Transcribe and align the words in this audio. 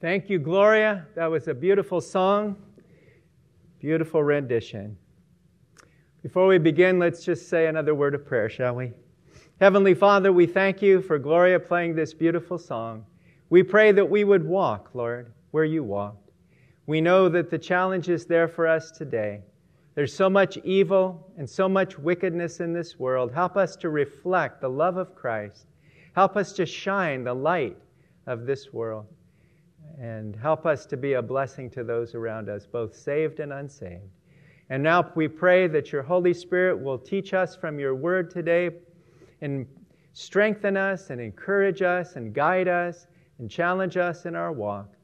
Thank 0.00 0.30
you, 0.30 0.38
Gloria. 0.38 1.08
That 1.16 1.26
was 1.26 1.48
a 1.48 1.54
beautiful 1.54 2.00
song, 2.00 2.54
beautiful 3.80 4.22
rendition. 4.22 4.96
Before 6.22 6.46
we 6.46 6.58
begin, 6.58 7.00
let's 7.00 7.24
just 7.24 7.48
say 7.48 7.66
another 7.66 7.96
word 7.96 8.14
of 8.14 8.24
prayer, 8.24 8.48
shall 8.48 8.76
we? 8.76 8.92
Heavenly 9.60 9.94
Father, 9.94 10.32
we 10.32 10.46
thank 10.46 10.82
you 10.82 11.02
for 11.02 11.18
Gloria 11.18 11.58
playing 11.58 11.96
this 11.96 12.14
beautiful 12.14 12.58
song. 12.58 13.06
We 13.50 13.64
pray 13.64 13.90
that 13.90 14.08
we 14.08 14.22
would 14.22 14.46
walk, 14.46 14.90
Lord, 14.94 15.32
where 15.50 15.64
you 15.64 15.82
walked. 15.82 16.30
We 16.86 17.00
know 17.00 17.28
that 17.30 17.50
the 17.50 17.58
challenge 17.58 18.08
is 18.08 18.24
there 18.24 18.46
for 18.46 18.68
us 18.68 18.92
today. 18.92 19.40
There's 19.96 20.14
so 20.14 20.30
much 20.30 20.58
evil 20.58 21.28
and 21.36 21.50
so 21.50 21.68
much 21.68 21.98
wickedness 21.98 22.60
in 22.60 22.72
this 22.72 23.00
world. 23.00 23.32
Help 23.32 23.56
us 23.56 23.74
to 23.74 23.88
reflect 23.88 24.60
the 24.60 24.70
love 24.70 24.96
of 24.96 25.16
Christ. 25.16 25.66
Help 26.14 26.36
us 26.36 26.52
to 26.52 26.66
shine 26.66 27.24
the 27.24 27.34
light 27.34 27.76
of 28.28 28.46
this 28.46 28.72
world 28.72 29.06
and 30.00 30.36
help 30.36 30.64
us 30.64 30.86
to 30.86 30.96
be 30.96 31.14
a 31.14 31.22
blessing 31.22 31.68
to 31.70 31.82
those 31.82 32.14
around 32.14 32.48
us, 32.48 32.66
both 32.66 32.94
saved 32.94 33.40
and 33.40 33.52
unsaved. 33.52 34.10
And 34.70 34.82
now 34.82 35.10
we 35.14 35.28
pray 35.28 35.66
that 35.68 35.92
your 35.92 36.02
Holy 36.02 36.34
Spirit 36.34 36.80
will 36.80 36.98
teach 36.98 37.34
us 37.34 37.56
from 37.56 37.78
your 37.78 37.94
word 37.94 38.30
today 38.30 38.70
and 39.40 39.66
strengthen 40.12 40.76
us 40.76 41.10
and 41.10 41.20
encourage 41.20 41.82
us 41.82 42.16
and 42.16 42.34
guide 42.34 42.68
us 42.68 43.06
and 43.38 43.50
challenge 43.50 43.96
us 43.96 44.26
in 44.26 44.34
our 44.34 44.52
walk. 44.52 44.94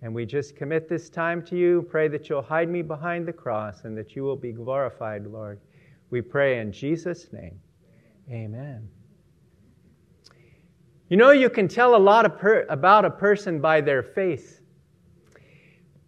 And 0.00 0.14
we 0.14 0.26
just 0.26 0.56
commit 0.56 0.88
this 0.88 1.08
time 1.08 1.44
to 1.46 1.56
you. 1.56 1.86
Pray 1.88 2.08
that 2.08 2.28
you'll 2.28 2.42
hide 2.42 2.68
me 2.68 2.82
behind 2.82 3.26
the 3.26 3.32
cross 3.32 3.84
and 3.84 3.96
that 3.96 4.16
you 4.16 4.24
will 4.24 4.36
be 4.36 4.52
glorified, 4.52 5.26
Lord. 5.26 5.60
We 6.10 6.20
pray 6.20 6.58
in 6.58 6.72
Jesus' 6.72 7.32
name. 7.32 7.60
Amen. 8.30 8.88
You 11.08 11.16
know, 11.16 11.30
you 11.30 11.50
can 11.50 11.68
tell 11.68 11.94
a 11.94 11.98
lot 11.98 12.38
per- 12.38 12.66
about 12.68 13.04
a 13.04 13.10
person 13.10 13.60
by 13.60 13.80
their 13.80 14.02
face. 14.02 14.60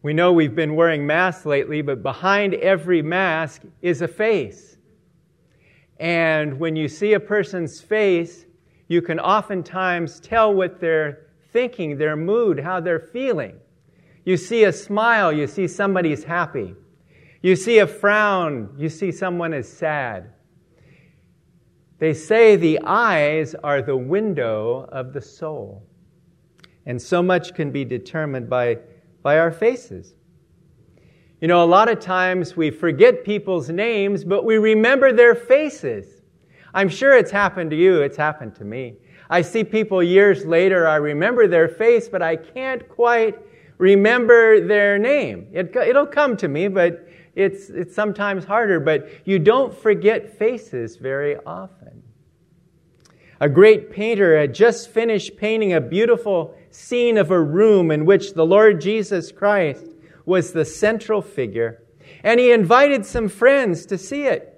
We 0.03 0.12
know 0.12 0.33
we've 0.33 0.55
been 0.55 0.77
wearing 0.77 1.06
masks 1.06 1.47
lately, 1.47 1.81
but 1.83 2.03
behind 2.03 2.55
every 2.55 3.03
mask 3.03 3.62
is 3.81 4.03
a 4.03 4.09
face. 4.09 4.77
And 5.98 6.59
when 6.59 6.77
you 6.77 6.89
see 6.89 7.15
a 7.15 7.20
person's 7.20 7.81
face, 7.81 8.45
you 8.89 9.00
can 9.00 9.19
oftentimes 9.19 10.20
tell 10.20 10.53
what 10.53 10.81
they're 10.81 11.27
thinking, 11.53 11.97
their 11.97 12.17
mood, 12.17 12.61
how 12.61 12.81
they're 12.81 13.00
feeling. 13.00 13.59
You 14.25 14.37
see 14.37 14.65
a 14.65 14.72
smile, 14.72 15.33
you 15.33 15.47
see 15.47 15.69
somebody's 15.69 16.25
happy. 16.25 16.75
You 17.42 17.56
see 17.56 17.78
a 17.78 17.87
frown, 17.87 18.75
you 18.77 18.89
see 18.89 19.12
someone 19.12 19.53
is 19.55 19.70
sad. 19.70 20.31
They 22.05 22.12
say 22.12 22.56
the 22.56 22.80
eyes 22.84 23.55
are 23.64 23.80
the 23.80 23.97
window 23.97 24.86
of 24.92 25.14
the 25.14 25.22
soul. 25.22 25.86
And 26.84 27.00
so 27.00 27.22
much 27.22 27.55
can 27.55 27.70
be 27.70 27.83
determined 27.83 28.50
by, 28.50 28.80
by 29.22 29.38
our 29.38 29.50
faces. 29.50 30.12
You 31.41 31.48
know, 31.48 31.64
a 31.64 31.70
lot 31.78 31.88
of 31.88 32.00
times 32.00 32.58
we 32.58 32.69
forget 32.69 33.25
people's 33.25 33.70
names, 33.70 34.22
but 34.22 34.44
we 34.44 34.58
remember 34.58 35.14
their 35.14 35.34
faces. 35.34 36.20
I'm 36.75 36.91
sure 36.91 37.16
it's 37.16 37.30
happened 37.30 37.70
to 37.70 37.77
you, 37.77 38.02
it's 38.02 38.19
happened 38.19 38.55
to 38.56 38.66
me. 38.66 38.97
I 39.30 39.41
see 39.41 39.64
people 39.64 40.02
years 40.02 40.44
later, 40.44 40.86
I 40.86 40.97
remember 40.97 41.48
their 41.48 41.69
face, 41.69 42.10
but 42.10 42.20
I 42.20 42.36
can't 42.36 42.86
quite 42.86 43.38
remember 43.78 44.60
their 44.60 44.98
name. 44.98 45.48
It, 45.55 45.75
it'll 45.75 46.05
come 46.05 46.36
to 46.36 46.48
me, 46.48 46.69
but 46.69 47.08
it's, 47.35 47.69
it's 47.69 47.95
sometimes 47.95 48.45
harder, 48.45 48.81
but 48.81 49.09
you 49.25 49.39
don't 49.39 49.77
forget 49.77 50.39
faces 50.39 50.97
very 50.97 51.37
often. 51.45 52.03
A 53.41 53.49
great 53.49 53.91
painter 53.91 54.39
had 54.39 54.55
just 54.55 54.91
finished 54.91 55.37
painting 55.37 55.73
a 55.73 55.81
beautiful 55.81 56.57
scene 56.71 57.19
of 57.19 57.31
a 57.31 57.41
room 57.41 57.91
in 57.91 58.05
which 58.05 58.35
the 58.35 58.47
Lord 58.47 58.81
Jesus 58.81 59.33
Christ 59.33 59.87
was 60.25 60.53
the 60.53 60.65
central 60.65 61.21
figure, 61.21 61.83
and 62.23 62.39
he 62.39 62.53
invited 62.53 63.05
some 63.05 63.29
friends 63.29 63.87
to 63.87 63.99
see 63.99 64.25
it. 64.25 64.51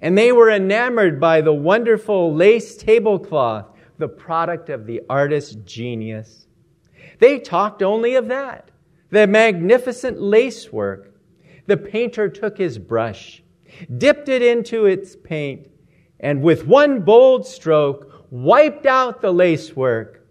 And 0.00 0.18
they 0.18 0.32
were 0.32 0.50
enamored 0.50 1.20
by 1.20 1.40
the 1.40 1.52
wonderful 1.52 2.34
lace 2.34 2.76
tablecloth, 2.76 3.66
the 3.98 4.08
product 4.08 4.68
of 4.68 4.86
the 4.86 5.02
artist's 5.08 5.54
genius. 5.64 6.46
They 7.18 7.38
talked 7.38 7.82
only 7.82 8.16
of 8.16 8.28
that, 8.28 8.70
the 9.10 9.26
magnificent 9.26 10.20
lacework, 10.20 11.13
the 11.66 11.76
painter 11.76 12.28
took 12.28 12.58
his 12.58 12.78
brush, 12.78 13.42
dipped 13.96 14.28
it 14.28 14.42
into 14.42 14.86
its 14.86 15.16
paint, 15.16 15.68
and 16.20 16.42
with 16.42 16.66
one 16.66 17.00
bold 17.00 17.46
stroke 17.46 18.26
wiped 18.30 18.86
out 18.86 19.20
the 19.20 19.32
lacework. 19.32 20.26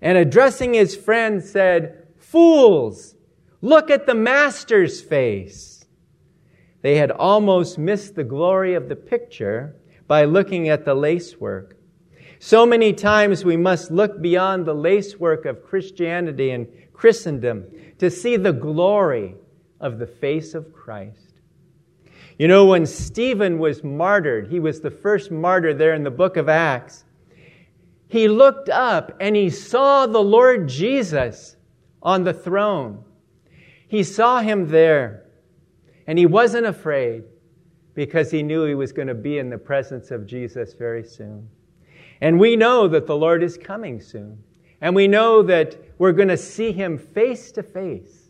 And 0.00 0.18
addressing 0.18 0.74
his 0.74 0.96
friend 0.96 1.42
said, 1.42 2.06
Fools, 2.18 3.14
look 3.60 3.90
at 3.90 4.06
the 4.06 4.14
master's 4.14 5.00
face. 5.00 5.84
They 6.82 6.96
had 6.96 7.10
almost 7.10 7.78
missed 7.78 8.14
the 8.14 8.24
glory 8.24 8.74
of 8.74 8.88
the 8.88 8.96
picture 8.96 9.76
by 10.06 10.24
looking 10.24 10.68
at 10.68 10.84
the 10.84 10.94
lacework. 10.94 11.76
So 12.38 12.66
many 12.66 12.92
times 12.92 13.44
we 13.44 13.56
must 13.56 13.90
look 13.90 14.20
beyond 14.20 14.66
the 14.66 14.74
lacework 14.74 15.46
of 15.46 15.64
Christianity 15.64 16.50
and 16.50 16.68
Christendom 16.92 17.64
to 17.98 18.10
see 18.10 18.36
the 18.36 18.52
glory 18.52 19.34
of 19.80 19.98
the 19.98 20.06
face 20.06 20.54
of 20.54 20.72
Christ. 20.72 21.40
You 22.38 22.48
know, 22.48 22.66
when 22.66 22.84
Stephen 22.86 23.58
was 23.58 23.82
martyred, 23.82 24.48
he 24.48 24.60
was 24.60 24.80
the 24.80 24.90
first 24.90 25.30
martyr 25.30 25.72
there 25.72 25.94
in 25.94 26.02
the 26.02 26.10
book 26.10 26.36
of 26.36 26.48
Acts. 26.48 27.04
He 28.08 28.28
looked 28.28 28.68
up 28.68 29.16
and 29.20 29.34
he 29.34 29.50
saw 29.50 30.06
the 30.06 30.22
Lord 30.22 30.68
Jesus 30.68 31.56
on 32.02 32.24
the 32.24 32.34
throne. 32.34 33.02
He 33.88 34.02
saw 34.02 34.40
him 34.40 34.68
there 34.68 35.24
and 36.06 36.18
he 36.18 36.26
wasn't 36.26 36.66
afraid 36.66 37.24
because 37.94 38.30
he 38.30 38.42
knew 38.42 38.64
he 38.64 38.74
was 38.74 38.92
going 38.92 39.08
to 39.08 39.14
be 39.14 39.38
in 39.38 39.48
the 39.48 39.58
presence 39.58 40.10
of 40.10 40.26
Jesus 40.26 40.74
very 40.74 41.02
soon. 41.02 41.48
And 42.20 42.38
we 42.38 42.56
know 42.56 42.86
that 42.88 43.06
the 43.06 43.16
Lord 43.16 43.42
is 43.42 43.56
coming 43.56 44.00
soon. 44.00 44.42
And 44.80 44.94
we 44.94 45.08
know 45.08 45.42
that 45.42 45.76
we're 45.98 46.12
going 46.12 46.28
to 46.28 46.36
see 46.36 46.70
him 46.72 46.98
face 46.98 47.50
to 47.52 47.62
face. 47.62 48.25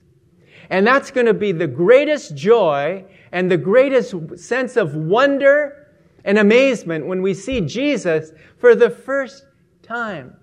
And 0.71 0.87
that's 0.87 1.10
going 1.10 1.27
to 1.27 1.34
be 1.34 1.53
the 1.53 1.66
greatest 1.66 2.37
joy 2.37 3.04
and 3.32 3.50
the 3.50 3.56
greatest 3.56 4.38
sense 4.38 4.77
of 4.77 4.94
wonder 4.94 5.88
and 6.25 6.38
amazement 6.38 7.06
when 7.06 7.22
we 7.22 7.34
see 7.34 7.60
Jesus 7.60 8.32
for 8.59 8.75
the 8.75 8.91
first 8.91 9.44
time. 9.82 10.37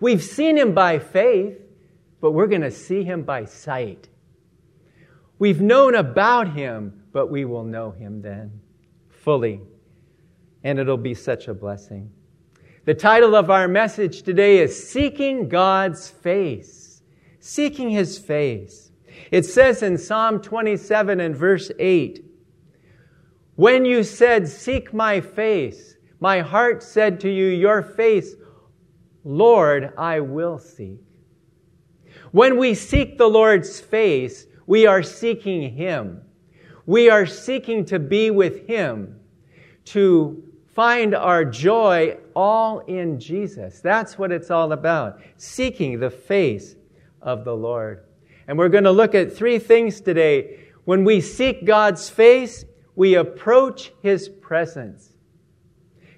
We've 0.00 0.22
seen 0.22 0.56
him 0.56 0.72
by 0.72 0.98
faith, 0.98 1.58
but 2.20 2.32
we're 2.32 2.46
going 2.46 2.60
to 2.62 2.70
see 2.70 3.02
him 3.02 3.22
by 3.22 3.44
sight. 3.44 4.08
We've 5.38 5.60
known 5.60 5.94
about 5.94 6.52
him, 6.52 7.02
but 7.12 7.30
we 7.30 7.44
will 7.44 7.64
know 7.64 7.90
him 7.90 8.22
then 8.22 8.60
fully. 9.08 9.60
And 10.62 10.78
it'll 10.78 10.96
be 10.96 11.14
such 11.14 11.48
a 11.48 11.54
blessing. 11.54 12.10
The 12.84 12.94
title 12.94 13.34
of 13.34 13.50
our 13.50 13.68
message 13.68 14.22
today 14.22 14.58
is 14.58 14.88
Seeking 14.88 15.48
God's 15.48 16.08
Face. 16.08 17.02
Seeking 17.38 17.90
His 17.90 18.18
Face. 18.18 18.89
It 19.30 19.44
says 19.44 19.82
in 19.82 19.98
Psalm 19.98 20.40
27 20.40 21.20
and 21.20 21.36
verse 21.36 21.70
8, 21.78 22.24
When 23.56 23.84
you 23.84 24.02
said, 24.02 24.48
Seek 24.48 24.92
my 24.92 25.20
face, 25.20 25.96
my 26.20 26.40
heart 26.40 26.82
said 26.82 27.20
to 27.20 27.30
you, 27.30 27.46
Your 27.46 27.82
face, 27.82 28.34
Lord, 29.24 29.92
I 29.96 30.20
will 30.20 30.58
seek. 30.58 31.00
When 32.32 32.58
we 32.58 32.74
seek 32.74 33.18
the 33.18 33.28
Lord's 33.28 33.80
face, 33.80 34.46
we 34.66 34.86
are 34.86 35.02
seeking 35.02 35.74
Him. 35.74 36.22
We 36.86 37.10
are 37.10 37.26
seeking 37.26 37.84
to 37.86 37.98
be 37.98 38.30
with 38.30 38.66
Him, 38.66 39.18
to 39.86 40.42
find 40.74 41.14
our 41.14 41.44
joy 41.44 42.16
all 42.34 42.80
in 42.80 43.18
Jesus. 43.18 43.80
That's 43.80 44.18
what 44.18 44.32
it's 44.32 44.50
all 44.50 44.72
about, 44.72 45.20
seeking 45.36 45.98
the 45.98 46.10
face 46.10 46.76
of 47.20 47.44
the 47.44 47.54
Lord. 47.54 48.04
And 48.50 48.58
we're 48.58 48.68
going 48.68 48.82
to 48.82 48.90
look 48.90 49.14
at 49.14 49.32
three 49.32 49.60
things 49.60 50.00
today. 50.00 50.58
When 50.84 51.04
we 51.04 51.20
seek 51.20 51.64
God's 51.64 52.10
face, 52.10 52.64
we 52.96 53.14
approach 53.14 53.92
His 54.02 54.28
presence. 54.28 55.12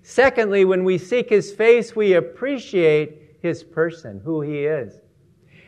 Secondly, 0.03 0.65
when 0.65 0.83
we 0.83 0.97
seek 0.97 1.29
His 1.29 1.53
face, 1.53 1.95
we 1.95 2.15
appreciate 2.15 3.37
His 3.43 3.63
person, 3.63 4.19
who 4.25 4.41
He 4.41 4.65
is. 4.65 4.99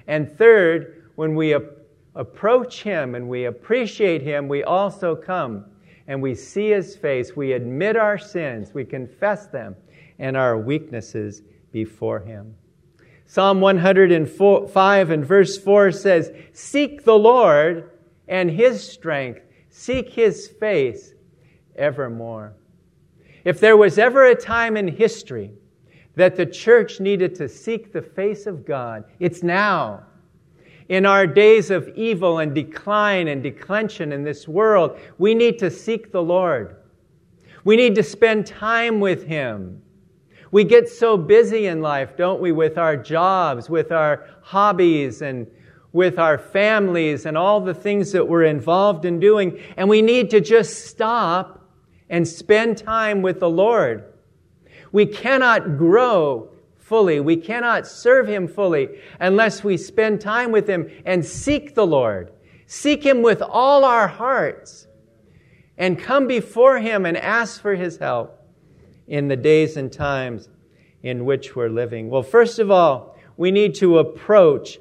And 0.06 0.38
third, 0.38 1.10
when 1.16 1.34
we 1.34 1.54
approach 2.14 2.82
Him 2.82 3.14
and 3.14 3.28
we 3.28 3.44
appreciate 3.44 4.22
Him, 4.22 4.48
we 4.48 4.64
also 4.64 5.14
come 5.14 5.66
and 6.06 6.22
we 6.22 6.34
see 6.34 6.70
His 6.70 6.96
face. 6.96 7.36
We 7.36 7.52
admit 7.52 7.94
our 7.94 8.16
sins, 8.16 8.72
we 8.72 8.86
confess 8.86 9.48
them 9.48 9.76
and 10.18 10.34
our 10.34 10.56
weaknesses 10.56 11.42
before 11.72 12.20
Him. 12.20 12.54
Psalm 13.34 13.60
105 13.60 15.10
and 15.10 15.26
verse 15.26 15.58
4 15.58 15.90
says, 15.90 16.30
Seek 16.52 17.02
the 17.02 17.18
Lord 17.18 17.90
and 18.28 18.48
his 18.48 18.88
strength, 18.88 19.40
seek 19.70 20.08
his 20.08 20.46
face 20.46 21.14
evermore. 21.74 22.54
If 23.44 23.58
there 23.58 23.76
was 23.76 23.98
ever 23.98 24.26
a 24.26 24.36
time 24.36 24.76
in 24.76 24.86
history 24.86 25.50
that 26.14 26.36
the 26.36 26.46
church 26.46 27.00
needed 27.00 27.34
to 27.34 27.48
seek 27.48 27.92
the 27.92 28.02
face 28.02 28.46
of 28.46 28.64
God, 28.64 29.02
it's 29.18 29.42
now. 29.42 30.04
In 30.88 31.04
our 31.04 31.26
days 31.26 31.72
of 31.72 31.88
evil 31.96 32.38
and 32.38 32.54
decline 32.54 33.26
and 33.26 33.42
declension 33.42 34.12
in 34.12 34.22
this 34.22 34.46
world, 34.46 34.96
we 35.18 35.34
need 35.34 35.58
to 35.58 35.72
seek 35.72 36.12
the 36.12 36.22
Lord. 36.22 36.76
We 37.64 37.74
need 37.74 37.96
to 37.96 38.04
spend 38.04 38.46
time 38.46 39.00
with 39.00 39.26
Him. 39.26 39.82
We 40.54 40.62
get 40.62 40.88
so 40.88 41.16
busy 41.16 41.66
in 41.66 41.82
life, 41.82 42.16
don't 42.16 42.40
we, 42.40 42.52
with 42.52 42.78
our 42.78 42.96
jobs, 42.96 43.68
with 43.68 43.90
our 43.90 44.24
hobbies, 44.40 45.20
and 45.20 45.48
with 45.90 46.16
our 46.16 46.38
families, 46.38 47.26
and 47.26 47.36
all 47.36 47.60
the 47.60 47.74
things 47.74 48.12
that 48.12 48.28
we're 48.28 48.44
involved 48.44 49.04
in 49.04 49.18
doing. 49.18 49.58
And 49.76 49.88
we 49.88 50.00
need 50.00 50.30
to 50.30 50.40
just 50.40 50.86
stop 50.86 51.68
and 52.08 52.28
spend 52.28 52.78
time 52.78 53.20
with 53.20 53.40
the 53.40 53.50
Lord. 53.50 54.04
We 54.92 55.06
cannot 55.06 55.76
grow 55.76 56.50
fully. 56.78 57.18
We 57.18 57.36
cannot 57.36 57.88
serve 57.88 58.28
Him 58.28 58.46
fully 58.46 58.90
unless 59.18 59.64
we 59.64 59.76
spend 59.76 60.20
time 60.20 60.52
with 60.52 60.68
Him 60.68 60.88
and 61.04 61.26
seek 61.26 61.74
the 61.74 61.84
Lord. 61.84 62.30
Seek 62.68 63.04
Him 63.04 63.22
with 63.22 63.42
all 63.42 63.84
our 63.84 64.06
hearts 64.06 64.86
and 65.76 65.98
come 65.98 66.28
before 66.28 66.78
Him 66.78 67.06
and 67.06 67.16
ask 67.16 67.60
for 67.60 67.74
His 67.74 67.96
help 67.96 68.40
in 69.06 69.28
the 69.28 69.36
days 69.36 69.76
and 69.76 69.92
times 69.92 70.48
in 71.02 71.24
which 71.24 71.54
we're 71.54 71.68
living. 71.68 72.08
Well, 72.08 72.22
first 72.22 72.58
of 72.58 72.70
all, 72.70 73.16
we 73.36 73.50
need 73.50 73.74
to 73.76 73.98
approach 73.98 74.78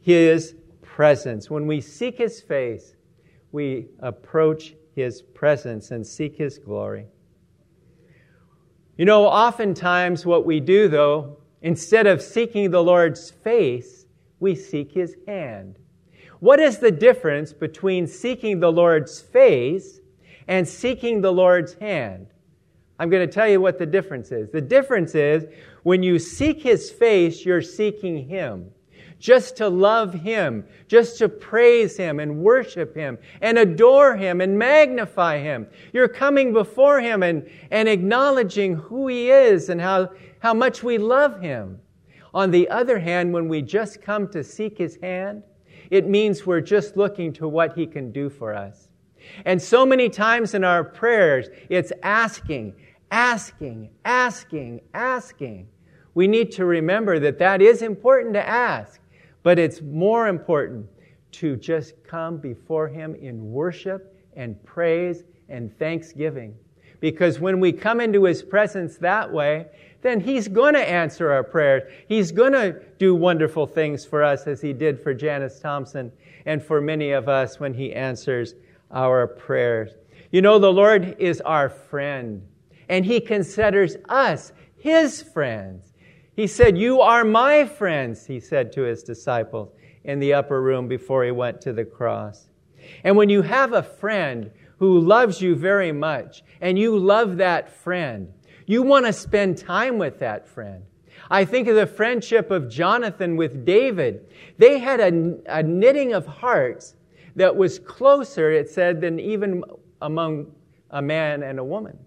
His 0.00 0.54
presence. 0.82 1.50
When 1.50 1.66
we 1.66 1.80
seek 1.80 2.18
His 2.18 2.40
face, 2.40 2.94
we 3.52 3.88
approach 4.00 4.74
His 4.94 5.22
presence 5.22 5.90
and 5.90 6.06
seek 6.06 6.36
His 6.36 6.58
glory. 6.58 7.06
You 8.96 9.04
know, 9.04 9.26
oftentimes 9.26 10.26
what 10.26 10.44
we 10.44 10.60
do, 10.60 10.88
though, 10.88 11.38
instead 11.62 12.06
of 12.06 12.22
seeking 12.22 12.70
the 12.70 12.82
Lord's 12.82 13.30
face, 13.30 14.06
we 14.40 14.54
seek 14.54 14.92
His 14.92 15.16
hand. 15.26 15.78
What 16.40 16.58
is 16.58 16.78
the 16.78 16.90
difference 16.90 17.52
between 17.52 18.06
seeking 18.06 18.60
the 18.60 18.72
Lord's 18.72 19.20
face 19.20 20.00
and 20.48 20.66
seeking 20.66 21.20
the 21.20 21.32
Lord's 21.32 21.74
hand? 21.74 22.28
I'm 23.00 23.08
going 23.08 23.26
to 23.26 23.32
tell 23.32 23.48
you 23.48 23.62
what 23.62 23.78
the 23.78 23.86
difference 23.86 24.30
is. 24.30 24.50
The 24.50 24.60
difference 24.60 25.14
is 25.14 25.46
when 25.84 26.02
you 26.02 26.18
seek 26.18 26.62
His 26.62 26.90
face, 26.90 27.46
you're 27.46 27.62
seeking 27.62 28.28
Him 28.28 28.70
just 29.18 29.56
to 29.56 29.70
love 29.70 30.12
Him, 30.12 30.66
just 30.86 31.16
to 31.18 31.28
praise 31.30 31.96
Him 31.96 32.20
and 32.20 32.42
worship 32.42 32.94
Him 32.94 33.16
and 33.40 33.58
adore 33.58 34.16
Him 34.16 34.42
and 34.42 34.58
magnify 34.58 35.38
Him. 35.38 35.66
You're 35.94 36.08
coming 36.08 36.52
before 36.52 37.00
Him 37.00 37.22
and, 37.22 37.48
and 37.70 37.88
acknowledging 37.88 38.74
who 38.74 39.08
He 39.08 39.30
is 39.30 39.70
and 39.70 39.80
how, 39.80 40.10
how 40.40 40.52
much 40.52 40.82
we 40.82 40.98
love 40.98 41.40
Him. 41.40 41.78
On 42.34 42.50
the 42.50 42.68
other 42.68 42.98
hand, 42.98 43.32
when 43.32 43.48
we 43.48 43.62
just 43.62 44.02
come 44.02 44.28
to 44.28 44.44
seek 44.44 44.76
His 44.76 44.96
hand, 44.96 45.42
it 45.90 46.06
means 46.06 46.44
we're 46.44 46.60
just 46.60 46.98
looking 46.98 47.32
to 47.32 47.48
what 47.48 47.72
He 47.72 47.86
can 47.86 48.12
do 48.12 48.28
for 48.28 48.54
us. 48.54 48.88
And 49.44 49.60
so 49.60 49.84
many 49.86 50.08
times 50.08 50.54
in 50.54 50.64
our 50.64 50.84
prayers, 50.84 51.48
it's 51.68 51.92
asking, 52.02 52.74
asking, 53.10 53.90
asking, 54.04 54.80
asking. 54.94 55.68
We 56.14 56.26
need 56.26 56.52
to 56.52 56.64
remember 56.64 57.18
that 57.20 57.38
that 57.38 57.62
is 57.62 57.82
important 57.82 58.34
to 58.34 58.46
ask. 58.46 59.00
But 59.42 59.58
it's 59.58 59.80
more 59.80 60.28
important 60.28 60.86
to 61.32 61.56
just 61.56 61.94
come 62.04 62.36
before 62.38 62.88
Him 62.88 63.14
in 63.14 63.50
worship 63.50 64.16
and 64.36 64.62
praise 64.64 65.22
and 65.48 65.76
thanksgiving. 65.78 66.54
Because 67.00 67.40
when 67.40 67.60
we 67.60 67.72
come 67.72 68.00
into 68.00 68.24
His 68.24 68.42
presence 68.42 68.96
that 68.98 69.32
way, 69.32 69.66
then 70.02 70.20
He's 70.20 70.48
going 70.48 70.74
to 70.74 70.88
answer 70.88 71.30
our 71.30 71.44
prayers. 71.44 71.90
He's 72.08 72.32
going 72.32 72.52
to 72.52 72.80
do 72.98 73.14
wonderful 73.14 73.66
things 73.66 74.04
for 74.04 74.22
us 74.22 74.46
as 74.46 74.60
He 74.60 74.72
did 74.72 75.00
for 75.00 75.14
Janice 75.14 75.60
Thompson 75.60 76.12
and 76.44 76.62
for 76.62 76.80
many 76.80 77.12
of 77.12 77.28
us 77.28 77.58
when 77.58 77.72
He 77.72 77.94
answers 77.94 78.54
our 78.90 79.26
prayers. 79.26 79.92
You 80.32 80.42
know, 80.42 80.58
the 80.58 80.72
Lord 80.72 81.16
is 81.18 81.40
our 81.40 81.68
friend, 81.68 82.42
and 82.90 83.06
He 83.06 83.20
considers 83.20 83.96
us 84.10 84.52
His 84.76 85.22
friends. 85.22 85.90
He 86.40 86.46
said, 86.46 86.78
You 86.78 87.02
are 87.02 87.22
my 87.22 87.66
friends, 87.66 88.24
he 88.24 88.40
said 88.40 88.72
to 88.72 88.82
his 88.82 89.02
disciples 89.02 89.74
in 90.04 90.20
the 90.20 90.32
upper 90.32 90.62
room 90.62 90.88
before 90.88 91.22
he 91.22 91.30
went 91.30 91.60
to 91.60 91.72
the 91.74 91.84
cross. 91.84 92.48
And 93.04 93.14
when 93.14 93.28
you 93.28 93.42
have 93.42 93.74
a 93.74 93.82
friend 93.82 94.50
who 94.78 95.00
loves 95.00 95.42
you 95.42 95.54
very 95.54 95.92
much 95.92 96.42
and 96.62 96.78
you 96.78 96.98
love 96.98 97.36
that 97.36 97.70
friend, 97.70 98.32
you 98.64 98.82
want 98.82 99.04
to 99.04 99.12
spend 99.12 99.58
time 99.58 99.98
with 99.98 100.18
that 100.20 100.48
friend. 100.48 100.82
I 101.30 101.44
think 101.44 101.68
of 101.68 101.76
the 101.76 101.86
friendship 101.86 102.50
of 102.50 102.70
Jonathan 102.70 103.36
with 103.36 103.66
David. 103.66 104.26
They 104.56 104.78
had 104.78 105.00
a, 105.00 105.34
a 105.46 105.62
knitting 105.62 106.14
of 106.14 106.26
hearts 106.26 106.96
that 107.36 107.54
was 107.54 107.78
closer, 107.78 108.50
it 108.50 108.70
said, 108.70 109.02
than 109.02 109.20
even 109.20 109.62
among 110.00 110.52
a 110.90 111.02
man 111.02 111.42
and 111.42 111.58
a 111.58 111.64
woman 111.64 111.98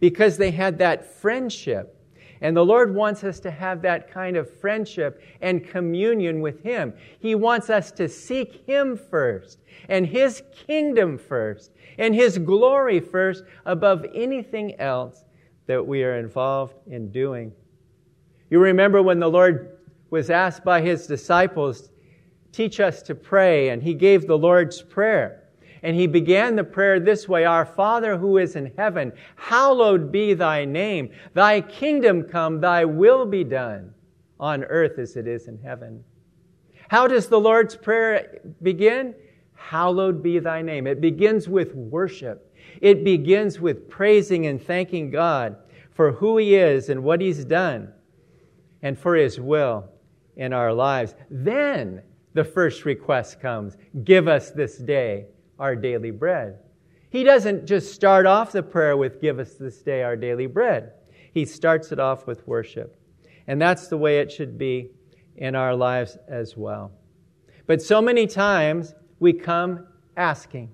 because 0.00 0.36
they 0.36 0.50
had 0.50 0.78
that 0.78 1.04
friendship. 1.04 1.94
And 2.40 2.56
the 2.56 2.64
Lord 2.64 2.94
wants 2.94 3.24
us 3.24 3.40
to 3.40 3.50
have 3.50 3.82
that 3.82 4.10
kind 4.12 4.36
of 4.36 4.48
friendship 4.48 5.20
and 5.40 5.66
communion 5.66 6.40
with 6.40 6.62
Him. 6.62 6.94
He 7.18 7.34
wants 7.34 7.68
us 7.68 7.90
to 7.92 8.08
seek 8.08 8.64
Him 8.66 8.96
first 8.96 9.58
and 9.88 10.06
His 10.06 10.42
kingdom 10.66 11.18
first 11.18 11.72
and 11.98 12.14
His 12.14 12.38
glory 12.38 13.00
first 13.00 13.42
above 13.66 14.06
anything 14.14 14.78
else 14.80 15.24
that 15.66 15.84
we 15.84 16.04
are 16.04 16.18
involved 16.18 16.74
in 16.86 17.10
doing. 17.10 17.52
You 18.50 18.60
remember 18.60 19.02
when 19.02 19.18
the 19.18 19.28
Lord 19.28 19.78
was 20.10 20.30
asked 20.30 20.64
by 20.64 20.80
His 20.80 21.06
disciples, 21.06 21.90
teach 22.52 22.80
us 22.80 23.02
to 23.02 23.14
pray, 23.14 23.70
and 23.70 23.82
He 23.82 23.94
gave 23.94 24.26
the 24.26 24.38
Lord's 24.38 24.80
Prayer. 24.80 25.47
And 25.82 25.96
he 25.96 26.06
began 26.06 26.56
the 26.56 26.64
prayer 26.64 27.00
this 27.00 27.28
way 27.28 27.44
Our 27.44 27.66
Father 27.66 28.16
who 28.16 28.38
is 28.38 28.56
in 28.56 28.72
heaven, 28.76 29.12
hallowed 29.36 30.10
be 30.10 30.34
thy 30.34 30.64
name. 30.64 31.10
Thy 31.34 31.60
kingdom 31.60 32.24
come, 32.24 32.60
thy 32.60 32.84
will 32.84 33.26
be 33.26 33.44
done 33.44 33.94
on 34.40 34.64
earth 34.64 34.98
as 34.98 35.16
it 35.16 35.26
is 35.26 35.48
in 35.48 35.58
heaven. 35.58 36.02
How 36.88 37.06
does 37.06 37.28
the 37.28 37.40
Lord's 37.40 37.76
Prayer 37.76 38.40
begin? 38.62 39.14
Hallowed 39.54 40.22
be 40.22 40.38
thy 40.38 40.62
name. 40.62 40.86
It 40.86 41.00
begins 41.00 41.48
with 41.48 41.74
worship. 41.74 42.56
It 42.80 43.04
begins 43.04 43.60
with 43.60 43.88
praising 43.88 44.46
and 44.46 44.62
thanking 44.62 45.10
God 45.10 45.56
for 45.92 46.12
who 46.12 46.38
he 46.38 46.54
is 46.54 46.88
and 46.88 47.02
what 47.02 47.20
he's 47.20 47.44
done 47.44 47.92
and 48.82 48.98
for 48.98 49.16
his 49.16 49.40
will 49.40 49.84
in 50.36 50.52
our 50.52 50.72
lives. 50.72 51.14
Then 51.28 52.02
the 52.34 52.44
first 52.44 52.84
request 52.84 53.40
comes 53.40 53.76
Give 54.04 54.28
us 54.28 54.50
this 54.50 54.78
day 54.78 55.26
our 55.58 55.76
daily 55.76 56.10
bread. 56.10 56.58
He 57.10 57.24
doesn't 57.24 57.66
just 57.66 57.94
start 57.94 58.26
off 58.26 58.52
the 58.52 58.62
prayer 58.62 58.96
with, 58.96 59.20
Give 59.20 59.38
us 59.38 59.54
this 59.54 59.82
day 59.82 60.02
our 60.02 60.16
daily 60.16 60.46
bread. 60.46 60.92
He 61.32 61.44
starts 61.44 61.92
it 61.92 61.98
off 61.98 62.26
with 62.26 62.46
worship. 62.46 62.96
And 63.46 63.60
that's 63.60 63.88
the 63.88 63.96
way 63.96 64.18
it 64.18 64.30
should 64.30 64.58
be 64.58 64.90
in 65.36 65.54
our 65.54 65.74
lives 65.74 66.18
as 66.28 66.56
well. 66.56 66.92
But 67.66 67.80
so 67.80 68.02
many 68.02 68.26
times 68.26 68.94
we 69.20 69.32
come 69.32 69.86
asking, 70.16 70.70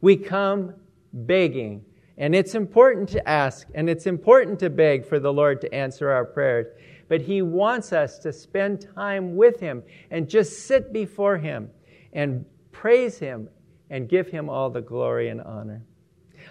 we 0.00 0.16
come 0.16 0.74
begging. 1.12 1.84
And 2.16 2.34
it's 2.34 2.56
important 2.56 3.08
to 3.10 3.28
ask 3.28 3.68
and 3.74 3.88
it's 3.88 4.06
important 4.06 4.58
to 4.60 4.70
beg 4.70 5.06
for 5.06 5.20
the 5.20 5.32
Lord 5.32 5.60
to 5.60 5.72
answer 5.72 6.10
our 6.10 6.24
prayers. 6.24 6.66
But 7.08 7.20
He 7.20 7.42
wants 7.42 7.92
us 7.92 8.18
to 8.20 8.32
spend 8.32 8.86
time 8.94 9.36
with 9.36 9.60
Him 9.60 9.84
and 10.10 10.28
just 10.28 10.66
sit 10.66 10.92
before 10.92 11.38
Him 11.38 11.70
and 12.12 12.44
praise 12.72 13.18
Him 13.18 13.48
and 13.90 14.08
give 14.08 14.28
him 14.28 14.48
all 14.48 14.70
the 14.70 14.80
glory 14.80 15.28
and 15.28 15.40
honor. 15.40 15.82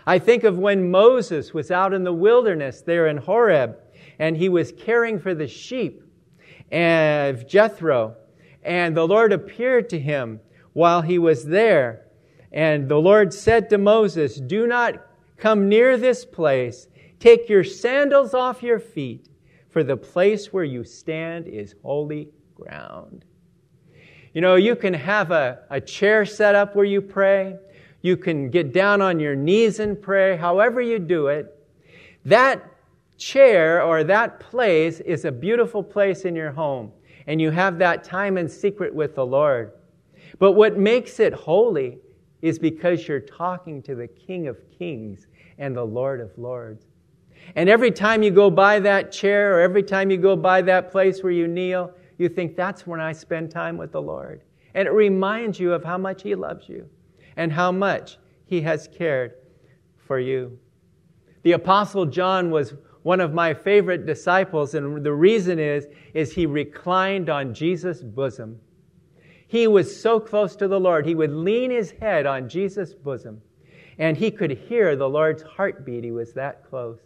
I 0.06 0.20
think 0.20 0.44
of 0.44 0.58
when 0.58 0.92
Moses 0.92 1.54
was 1.54 1.72
out 1.72 1.94
in 1.94 2.04
the 2.04 2.14
wilderness 2.14 2.82
there 2.82 3.08
in 3.08 3.18
Horeb 3.18 3.78
and 4.20 4.38
he 4.38 4.50
was 4.50 4.72
caring 4.72 5.20
for 5.20 5.34
the 5.34 5.48
sheep 5.48 6.04
of 6.72 7.48
Jethro. 7.48 8.16
And 8.64 8.96
the 8.96 9.08
Lord 9.08 9.32
appeared 9.32 9.90
to 9.90 10.00
him 10.00 10.40
while 10.74 11.02
he 11.02 11.20
was 11.20 11.46
there. 11.46 12.08
And 12.52 12.90
the 12.90 13.00
Lord 13.00 13.34
said 13.34 13.70
to 13.70 13.78
Moses, 13.78 14.36
Do 14.36 14.68
not 14.68 14.96
come 15.38 15.70
near 15.70 15.98
this 15.98 16.26
place. 16.26 16.88
Take 17.20 17.50
your 17.50 17.64
sandals 17.64 18.34
off 18.34 18.64
your 18.64 18.80
feet, 18.80 19.30
for 19.70 19.84
the 19.84 19.98
place 19.98 20.54
where 20.54 20.64
you 20.64 20.84
stand 20.84 21.48
is 21.48 21.76
holy 21.84 22.30
ground. 22.56 23.26
You 24.38 24.42
know, 24.42 24.54
you 24.54 24.76
can 24.76 24.94
have 24.94 25.32
a, 25.32 25.58
a 25.72 25.82
chair 25.82 26.24
set 26.24 26.54
up 26.54 26.76
where 26.76 26.86
you 26.86 27.02
pray. 27.02 27.56
You 28.04 28.16
can 28.16 28.52
get 28.52 28.72
down 28.72 29.02
on 29.02 29.20
your 29.20 29.36
knees 29.36 29.80
and 29.80 30.00
pray, 30.00 30.38
however 30.38 30.80
you 30.80 31.00
do 31.00 31.26
it. 31.26 31.60
That 32.24 32.64
chair 33.18 33.82
or 33.82 34.04
that 34.04 34.40
place 34.40 35.00
is 35.00 35.26
a 35.26 35.32
beautiful 35.32 35.82
place 35.82 36.24
in 36.24 36.36
your 36.36 36.52
home, 36.52 36.92
and 37.26 37.42
you 37.42 37.50
have 37.50 37.80
that 37.80 38.04
time 38.04 38.38
in 38.38 38.48
secret 38.48 38.94
with 38.94 39.16
the 39.16 39.26
Lord. 39.26 39.72
But 40.38 40.52
what 40.52 40.78
makes 40.78 41.20
it 41.20 41.34
holy 41.34 41.98
is 42.44 42.60
because 42.60 43.08
you're 43.08 43.20
talking 43.20 43.82
to 43.82 43.96
the 43.96 44.08
King 44.08 44.48
of 44.48 44.60
Kings 44.70 45.26
and 45.58 45.76
the 45.76 45.84
Lord 45.84 46.22
of 46.22 46.30
Lords. 46.38 46.86
And 47.56 47.70
every 47.70 47.90
time 47.90 48.22
you 48.22 48.30
go 48.30 48.52
by 48.52 48.82
that 48.82 49.12
chair 49.12 49.58
or 49.58 49.62
every 49.62 49.82
time 49.82 50.12
you 50.12 50.18
go 50.18 50.36
by 50.36 50.62
that 50.62 50.92
place 50.92 51.24
where 51.24 51.32
you 51.32 51.48
kneel, 51.48 51.92
you 52.18 52.30
think 52.30 52.56
that's 52.56 52.88
when 52.88 53.00
I 53.00 53.12
spend 53.12 53.52
time 53.52 53.78
with 53.78 53.92
the 53.92 54.02
Lord. 54.02 54.42
And 54.74 54.88
it 54.88 54.92
reminds 54.92 55.60
you 55.60 55.74
of 55.74 55.84
how 55.84 55.98
much 55.98 56.24
He 56.24 56.36
loves 56.36 56.68
you 56.68 56.90
and 57.36 57.52
how 57.52 57.72
much 57.72 58.18
He 58.46 58.62
has 58.62 58.88
cared 58.88 59.34
for 59.98 60.20
you. 60.20 60.58
The 61.44 61.54
Apostle 61.54 62.06
John 62.06 62.50
was 62.50 62.74
one 63.04 63.22
of 63.22 63.34
my 63.34 63.54
favorite 63.54 64.06
disciples, 64.06 64.74
and 64.74 65.02
the 65.02 65.14
reason 65.14 65.60
is, 65.60 65.88
is 66.14 66.34
he 66.34 66.46
reclined 66.46 67.30
on 67.30 67.54
Jesus' 67.54 68.02
bosom. 68.02 68.60
He 69.48 69.66
was 69.66 69.98
so 69.98 70.20
close 70.20 70.58
to 70.58 70.68
the 70.68 70.80
Lord, 70.80 71.06
he 71.06 71.16
would 71.16 71.32
lean 71.32 71.72
his 71.72 71.92
head 71.92 72.26
on 72.26 72.50
Jesus' 72.50 72.94
bosom, 72.94 73.42
and 73.98 74.18
he 74.18 74.30
could 74.30 74.52
hear 74.52 74.96
the 74.96 75.08
Lord's 75.08 75.42
heartbeat. 75.44 76.04
He 76.04 76.12
was 76.12 76.34
that 76.34 76.70
close. 76.70 77.00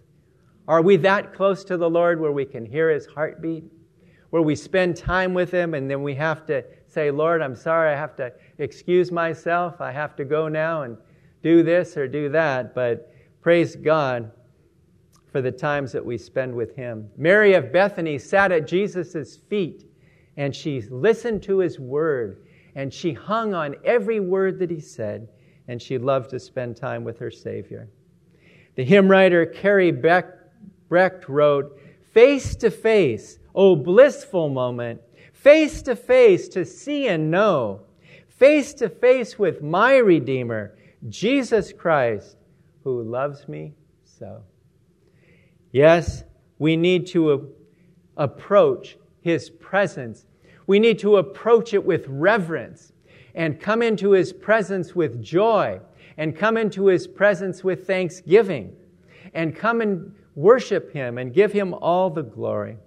Are 0.67 0.81
we 0.81 0.95
that 0.97 1.33
close 1.33 1.63
to 1.65 1.77
the 1.77 1.89
Lord 1.89 2.19
where 2.19 2.31
we 2.31 2.45
can 2.45 2.65
hear 2.65 2.89
his 2.89 3.05
heartbeat? 3.05 3.65
Where 4.31 4.41
we 4.41 4.55
spend 4.55 4.97
time 4.97 5.33
with 5.33 5.51
him 5.51 5.73
and 5.73 5.89
then 5.89 6.03
we 6.03 6.15
have 6.15 6.45
to 6.47 6.63
say, 6.87 7.11
Lord, 7.11 7.41
I'm 7.41 7.55
sorry, 7.55 7.93
I 7.93 7.97
have 7.97 8.15
to 8.15 8.33
excuse 8.57 9.11
myself. 9.11 9.79
I 9.79 9.91
have 9.91 10.15
to 10.15 10.25
go 10.25 10.47
now 10.47 10.81
and 10.81 10.97
do 11.43 11.63
this 11.63 11.95
or 11.95 12.07
do 12.07 12.29
that. 12.29 12.73
But 12.73 13.13
praise 13.41 13.75
God 13.75 14.31
for 15.31 15.41
the 15.41 15.51
times 15.51 15.91
that 15.91 16.05
we 16.05 16.17
spend 16.17 16.53
with 16.53 16.75
him. 16.75 17.09
Mary 17.17 17.53
of 17.53 17.71
Bethany 17.71 18.17
sat 18.17 18.51
at 18.51 18.67
Jesus' 18.67 19.37
feet 19.37 19.85
and 20.37 20.55
she 20.55 20.81
listened 20.81 21.43
to 21.43 21.59
his 21.59 21.79
word 21.79 22.45
and 22.75 22.93
she 22.93 23.13
hung 23.13 23.53
on 23.53 23.75
every 23.83 24.19
word 24.19 24.59
that 24.59 24.69
he 24.69 24.79
said 24.79 25.27
and 25.67 25.81
she 25.81 25.97
loved 25.97 26.29
to 26.29 26.39
spend 26.39 26.75
time 26.75 27.03
with 27.03 27.19
her 27.19 27.31
Savior. 27.31 27.89
The 28.75 28.83
hymn 28.83 29.09
writer 29.09 29.45
Carrie 29.45 29.91
Breck 29.91 31.29
wrote, 31.29 31.80
Face 32.11 32.55
to 32.57 32.69
face, 32.69 33.39
oh 33.55 33.75
blissful 33.75 34.49
moment, 34.49 35.01
face 35.33 35.81
to 35.83 35.95
face 35.95 36.49
to 36.49 36.65
see 36.65 37.07
and 37.07 37.31
know, 37.31 37.81
face 38.27 38.73
to 38.75 38.89
face 38.89 39.39
with 39.39 39.61
my 39.61 39.95
Redeemer, 39.95 40.75
Jesus 41.07 41.71
Christ, 41.71 42.35
who 42.83 43.01
loves 43.03 43.47
me 43.47 43.73
so. 44.03 44.43
Yes, 45.71 46.23
we 46.59 46.75
need 46.75 47.07
to 47.07 47.53
approach 48.17 48.97
His 49.21 49.49
presence. 49.49 50.25
We 50.67 50.79
need 50.79 50.99
to 50.99 51.17
approach 51.17 51.73
it 51.73 51.83
with 51.83 52.05
reverence 52.07 52.91
and 53.35 53.59
come 53.59 53.81
into 53.81 54.11
His 54.11 54.33
presence 54.33 54.93
with 54.93 55.23
joy 55.23 55.79
and 56.17 56.35
come 56.35 56.57
into 56.57 56.87
His 56.87 57.07
presence 57.07 57.63
with 57.63 57.87
thanksgiving 57.87 58.75
and 59.33 59.55
come 59.55 59.79
and 59.79 60.13
worship 60.35 60.91
Him 60.93 61.17
and 61.17 61.33
give 61.33 61.51
Him 61.51 61.73
all 61.73 62.09
the 62.09 62.23
glory. 62.23 62.77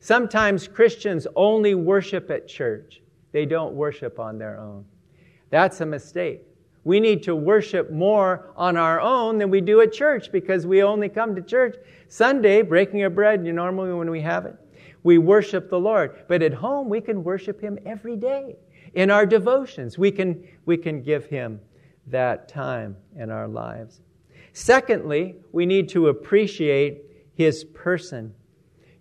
Sometimes 0.00 0.68
Christians 0.68 1.26
only 1.34 1.74
worship 1.74 2.30
at 2.30 2.46
church. 2.46 3.00
They 3.32 3.46
don't 3.46 3.74
worship 3.74 4.18
on 4.20 4.38
their 4.38 4.58
own. 4.58 4.84
That's 5.50 5.80
a 5.80 5.86
mistake. 5.86 6.42
We 6.84 7.00
need 7.00 7.22
to 7.22 7.34
worship 7.34 7.90
more 7.90 8.52
on 8.56 8.76
our 8.76 9.00
own 9.00 9.38
than 9.38 9.50
we 9.50 9.62
do 9.62 9.80
at 9.80 9.92
church 9.92 10.30
because 10.30 10.66
we 10.66 10.82
only 10.82 11.08
come 11.08 11.34
to 11.34 11.42
church 11.42 11.76
Sunday, 12.08 12.60
breaking 12.62 13.02
of 13.02 13.14
bread, 13.14 13.44
you 13.44 13.52
normally 13.52 13.92
when 13.94 14.10
we 14.10 14.20
have 14.20 14.44
it. 14.44 14.54
We 15.02 15.18
worship 15.18 15.70
the 15.70 15.80
Lord. 15.80 16.24
But 16.28 16.42
at 16.42 16.52
home, 16.52 16.88
we 16.88 17.00
can 17.00 17.24
worship 17.24 17.60
Him 17.60 17.78
every 17.86 18.16
day. 18.16 18.56
In 18.94 19.10
our 19.10 19.26
devotions, 19.26 19.98
we 19.98 20.10
can, 20.10 20.46
we 20.66 20.76
can 20.76 21.02
give 21.02 21.26
Him 21.26 21.60
that 22.06 22.48
time 22.48 22.96
in 23.16 23.30
our 23.30 23.48
lives. 23.48 24.00
Secondly, 24.54 25.34
we 25.52 25.66
need 25.66 25.90
to 25.90 26.08
appreciate 26.08 27.02
His 27.34 27.64
person. 27.64 28.32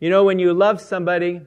You 0.02 0.10
know, 0.10 0.26
when 0.26 0.40
you 0.40 0.54
love 0.54 0.82
somebody, 0.82 1.40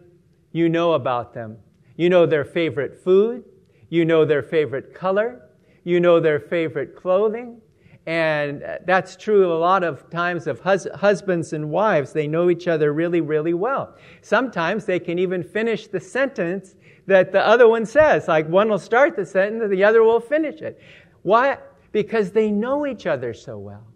you 0.52 0.70
know 0.70 0.94
about 0.94 1.34
them. 1.34 1.58
You 1.96 2.08
know 2.08 2.24
their 2.24 2.46
favorite 2.46 3.04
food. 3.04 3.44
You 3.90 4.06
know 4.06 4.24
their 4.24 4.42
favorite 4.42 4.94
color 4.94 5.42
you 5.86 6.00
know 6.00 6.18
their 6.18 6.40
favorite 6.40 6.96
clothing. 6.96 7.60
And 8.06 8.64
that's 8.86 9.16
true 9.16 9.52
a 9.52 9.54
lot 9.54 9.84
of 9.84 10.10
times 10.10 10.48
of 10.48 10.58
hus- 10.58 10.88
husbands 10.96 11.52
and 11.52 11.70
wives. 11.70 12.12
They 12.12 12.26
know 12.26 12.50
each 12.50 12.66
other 12.66 12.92
really, 12.92 13.20
really 13.20 13.54
well. 13.54 13.94
Sometimes 14.20 14.84
they 14.84 14.98
can 14.98 15.18
even 15.20 15.44
finish 15.44 15.86
the 15.86 16.00
sentence 16.00 16.74
that 17.06 17.30
the 17.30 17.44
other 17.44 17.68
one 17.68 17.86
says. 17.86 18.26
Like 18.26 18.48
one 18.48 18.68
will 18.68 18.80
start 18.80 19.14
the 19.14 19.24
sentence 19.24 19.70
the 19.70 19.84
other 19.84 20.02
will 20.02 20.20
finish 20.20 20.60
it. 20.60 20.80
Why? 21.22 21.58
Because 21.92 22.32
they 22.32 22.50
know 22.50 22.84
each 22.84 23.06
other 23.06 23.32
so 23.32 23.56
well. 23.56 23.86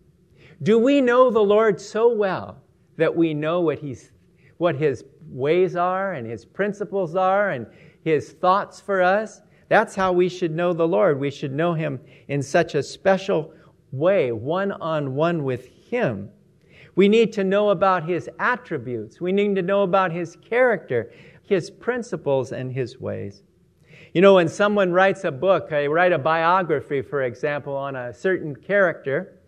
Do 0.62 0.78
we 0.78 1.00
know 1.00 1.30
the 1.30 1.40
Lord 1.40 1.80
so 1.80 2.12
well 2.12 2.62
that 2.96 3.16
we 3.16 3.32
know 3.32 3.62
what 3.62 3.78
He's, 3.78 4.12
what 4.58 4.76
His 4.76 5.04
ways 5.28 5.74
are 5.74 6.12
and 6.12 6.26
His 6.26 6.44
principles 6.44 7.16
are 7.16 7.50
and 7.50 7.66
His 8.04 8.32
thoughts 8.32 8.78
for 8.78 9.00
us? 9.00 9.40
That's 9.68 9.94
how 9.94 10.12
we 10.12 10.28
should 10.28 10.54
know 10.54 10.74
the 10.74 10.86
Lord. 10.86 11.18
We 11.18 11.30
should 11.30 11.52
know 11.52 11.72
Him 11.72 11.98
in 12.28 12.42
such 12.42 12.74
a 12.74 12.82
special 12.82 13.54
way, 13.90 14.32
one 14.32 14.72
on 14.72 15.14
one 15.14 15.44
with 15.44 15.66
Him. 15.66 16.28
We 16.94 17.08
need 17.08 17.32
to 17.34 17.44
know 17.44 17.70
about 17.70 18.06
His 18.06 18.28
attributes. 18.38 19.18
We 19.18 19.32
need 19.32 19.54
to 19.56 19.62
know 19.62 19.82
about 19.82 20.12
His 20.12 20.36
character, 20.36 21.10
His 21.42 21.70
principles, 21.70 22.52
and 22.52 22.70
His 22.70 23.00
ways. 23.00 23.44
You 24.12 24.20
know, 24.20 24.34
when 24.34 24.48
someone 24.48 24.92
writes 24.92 25.24
a 25.24 25.30
book, 25.30 25.70
they 25.70 25.88
write 25.88 26.12
a 26.12 26.18
biography, 26.18 27.00
for 27.00 27.22
example, 27.22 27.74
on 27.74 27.96
a 27.96 28.12
certain 28.12 28.54
character, 28.54 29.39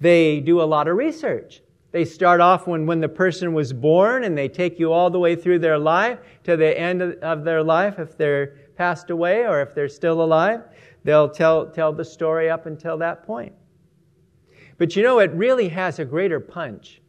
they 0.00 0.40
do 0.40 0.60
a 0.60 0.64
lot 0.64 0.88
of 0.88 0.96
research. 0.96 1.62
They 1.92 2.04
start 2.04 2.40
off 2.40 2.66
when, 2.66 2.86
when 2.86 3.00
the 3.00 3.08
person 3.08 3.52
was 3.52 3.72
born 3.72 4.24
and 4.24 4.38
they 4.38 4.48
take 4.48 4.78
you 4.78 4.92
all 4.92 5.10
the 5.10 5.18
way 5.18 5.34
through 5.34 5.58
their 5.58 5.78
life 5.78 6.20
to 6.44 6.56
the 6.56 6.78
end 6.78 7.02
of 7.02 7.44
their 7.44 7.62
life 7.62 7.98
if 7.98 8.16
they're 8.16 8.56
passed 8.76 9.10
away 9.10 9.46
or 9.46 9.60
if 9.60 9.74
they're 9.74 9.88
still 9.88 10.22
alive, 10.22 10.62
they'll 11.04 11.28
tell, 11.28 11.66
tell 11.66 11.92
the 11.92 12.04
story 12.04 12.48
up 12.48 12.66
until 12.66 12.96
that 12.98 13.24
point. 13.24 13.52
But 14.78 14.96
you 14.96 15.02
know, 15.02 15.18
it 15.18 15.32
really 15.32 15.68
has 15.68 15.98
a 15.98 16.04
greater 16.04 16.40
punch 16.40 17.02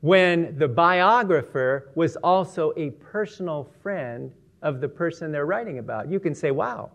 when 0.00 0.56
the 0.58 0.68
biographer 0.68 1.90
was 1.94 2.16
also 2.16 2.72
a 2.76 2.90
personal 2.90 3.72
friend 3.82 4.32
of 4.62 4.80
the 4.80 4.88
person 4.88 5.32
they're 5.32 5.46
writing 5.46 5.78
about. 5.78 6.10
You 6.10 6.20
can 6.20 6.34
say, 6.34 6.50
wow, 6.50 6.90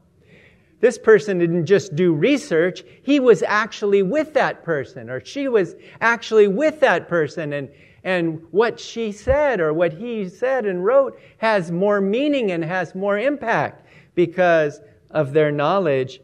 this 0.84 0.98
person 0.98 1.38
didn't 1.38 1.66
just 1.66 1.96
do 1.96 2.12
research, 2.12 2.84
he 3.04 3.18
was 3.18 3.42
actually 3.42 4.04
with 4.04 4.34
that 4.34 4.66
person, 4.66 5.10
or 5.10 5.24
she 5.24 5.48
was 5.48 5.76
actually 6.02 6.50
with 6.50 6.82
that 6.82 7.08
person, 7.08 7.54
and, 7.54 7.70
and 8.04 8.44
what 8.52 8.78
she 8.78 9.10
said 9.10 9.62
or 9.62 9.72
what 9.72 9.94
he 9.94 10.28
said 10.28 10.66
and 10.66 10.84
wrote 10.84 11.18
has 11.38 11.72
more 11.72 12.02
meaning 12.02 12.52
and 12.52 12.66
has 12.66 12.94
more 12.96 13.18
impact 13.18 13.88
because 14.14 14.82
of 15.10 15.32
their 15.32 15.54
knowledge 15.54 16.20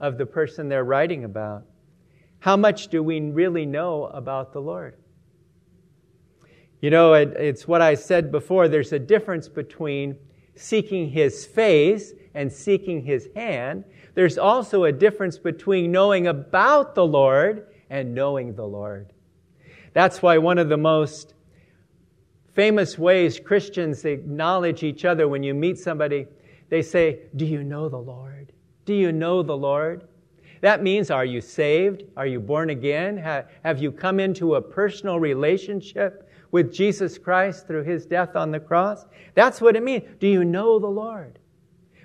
of 0.00 0.16
the 0.16 0.24
person 0.24 0.70
they're 0.70 0.84
writing 0.84 1.24
about. 1.24 1.66
How 2.38 2.56
much 2.56 2.88
do 2.88 3.02
we 3.02 3.20
really 3.20 3.66
know 3.66 4.04
about 4.06 4.54
the 4.54 4.60
Lord? 4.62 4.96
You 6.80 6.88
know, 6.88 7.12
it, 7.12 7.34
it's 7.36 7.68
what 7.68 7.82
I 7.82 7.94
said 7.94 8.32
before. 8.32 8.68
There's 8.68 8.94
a 8.94 8.98
difference 8.98 9.48
between 9.48 10.16
seeking 10.58 11.10
His 11.10 11.46
face 11.46 12.12
and 12.34 12.52
seeking 12.52 13.02
His 13.02 13.28
hand. 13.34 13.84
There's 14.14 14.38
also 14.38 14.84
a 14.84 14.92
difference 14.92 15.38
between 15.38 15.92
knowing 15.92 16.26
about 16.26 16.94
the 16.94 17.06
Lord 17.06 17.66
and 17.90 18.14
knowing 18.14 18.54
the 18.54 18.66
Lord. 18.66 19.12
That's 19.92 20.20
why 20.20 20.38
one 20.38 20.58
of 20.58 20.68
the 20.68 20.76
most 20.76 21.34
famous 22.54 22.98
ways 22.98 23.40
Christians 23.40 24.04
acknowledge 24.04 24.82
each 24.82 25.04
other 25.04 25.28
when 25.28 25.42
you 25.42 25.54
meet 25.54 25.78
somebody 25.78 26.26
they 26.68 26.82
say, 26.82 27.20
Do 27.36 27.46
you 27.46 27.62
know 27.62 27.88
the 27.88 27.98
Lord? 27.98 28.52
Do 28.84 28.94
you 28.94 29.12
know 29.12 29.42
the 29.42 29.56
Lord? 29.56 30.06
That 30.60 30.82
means, 30.82 31.10
are 31.10 31.24
you 31.24 31.40
saved? 31.40 32.02
Are 32.16 32.26
you 32.26 32.40
born 32.40 32.70
again? 32.70 33.16
Have 33.16 33.80
you 33.80 33.92
come 33.92 34.18
into 34.18 34.56
a 34.56 34.62
personal 34.62 35.20
relationship 35.20 36.27
with 36.50 36.72
Jesus 36.72 37.18
Christ 37.18 37.66
through 37.66 37.84
his 37.84 38.06
death 38.06 38.36
on 38.36 38.50
the 38.50 38.60
cross? 38.60 39.04
That's 39.34 39.60
what 39.60 39.76
it 39.76 39.82
means. 39.82 40.04
Do 40.18 40.26
you 40.26 40.44
know 40.44 40.78
the 40.78 40.86
Lord? 40.86 41.38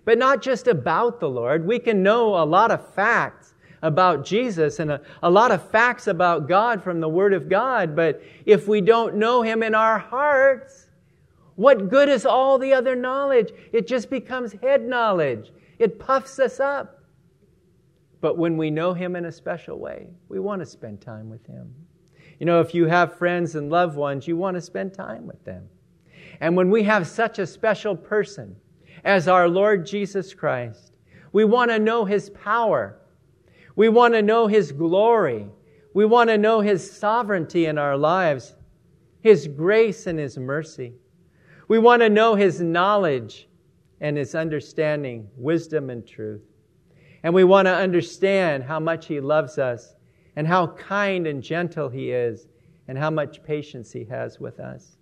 But 0.05 0.17
not 0.17 0.41
just 0.41 0.67
about 0.67 1.19
the 1.19 1.29
Lord. 1.29 1.65
We 1.65 1.79
can 1.79 2.03
know 2.03 2.35
a 2.35 2.43
lot 2.43 2.71
of 2.71 2.93
facts 2.93 3.55
about 3.81 4.25
Jesus 4.25 4.79
and 4.79 4.91
a, 4.91 5.01
a 5.21 5.29
lot 5.29 5.51
of 5.51 5.69
facts 5.69 6.07
about 6.07 6.47
God 6.47 6.81
from 6.83 7.00
the 7.00 7.09
Word 7.09 7.33
of 7.33 7.50
God, 7.50 7.95
but 7.95 8.21
if 8.45 8.67
we 8.67 8.79
don't 8.79 9.15
know 9.15 9.41
him 9.41 9.62
in 9.62 9.75
our 9.75 10.00
hearts, 10.00 10.88
what 11.55 11.89
good 11.89 12.09
is 12.09 12.25
all 12.25 12.57
the 12.57 12.73
other 12.73 12.95
knowledge? 12.95 13.51
It 13.71 13.88
just 13.88 14.09
becomes 14.09 14.53
head 14.53 14.88
knowledge. 14.88 15.51
It 15.79 16.00
puffs 16.00 16.39
us 16.39 16.59
up. 16.59 17.03
But 18.21 18.38
when 18.38 18.57
we 18.57 18.71
know 18.71 18.93
Him 18.93 19.15
in 19.15 19.25
a 19.25 19.31
special 19.31 19.77
way, 19.79 20.07
we 20.29 20.39
want 20.39 20.62
to 20.62 20.65
spend 20.65 21.01
time 21.01 21.29
with 21.29 21.45
Him. 21.45 21.73
You 22.43 22.45
know, 22.47 22.59
if 22.59 22.75
you 22.75 22.88
have 22.88 23.17
friends 23.17 23.55
and 23.55 23.69
loved 23.69 23.95
ones, 23.95 24.27
you 24.27 24.35
want 24.35 24.55
to 24.55 24.62
spend 24.62 24.93
time 24.93 25.25
with 25.25 25.41
them. 25.45 25.69
And 26.41 26.57
when 26.57 26.69
we 26.69 26.83
have 26.83 27.07
such 27.07 27.39
a 27.39 27.47
special 27.47 27.95
person 27.95 28.57
as 29.05 29.29
our 29.29 29.47
Lord 29.47 29.85
Jesus 29.85 30.33
Christ, 30.33 30.97
we 31.31 31.45
want 31.45 31.71
to 31.71 31.79
know 31.79 32.03
His 32.03 32.31
power. 32.31 33.00
We 33.77 33.88
want 33.88 34.13
to 34.15 34.21
know 34.21 34.47
His 34.47 34.73
glory. 34.73 35.47
We 35.93 36.03
want 36.03 36.29
to 36.31 36.38
know 36.38 36.59
His 36.59 36.91
sovereignty 36.91 37.67
in 37.67 37.77
our 37.77 37.95
lives, 37.95 38.57
His 39.21 39.47
grace 39.47 40.05
and 40.05 40.19
His 40.19 40.38
mercy. 40.38 40.95
We 41.69 41.79
want 41.79 42.01
to 42.01 42.09
know 42.09 42.35
His 42.35 42.59
knowledge 42.59 43.47
and 44.01 44.17
His 44.17 44.35
understanding, 44.35 45.29
wisdom 45.38 45.89
and 45.89 46.05
truth. 46.05 46.43
And 47.23 47.33
we 47.33 47.45
want 47.45 47.67
to 47.67 47.73
understand 47.73 48.65
how 48.65 48.81
much 48.81 49.05
He 49.05 49.21
loves 49.21 49.57
us 49.57 49.95
and 50.36 50.48
how 50.48 50.68
kind 50.68 51.28
and 51.28 51.42
gentle 51.42 51.90
He 51.90 52.12
is 52.12 52.48
and 52.88 52.98
how 52.98 53.10
much 53.10 53.44
patience 53.44 53.92
He 53.92 54.04
has 54.06 54.40
with 54.40 54.60
us. 54.60 54.98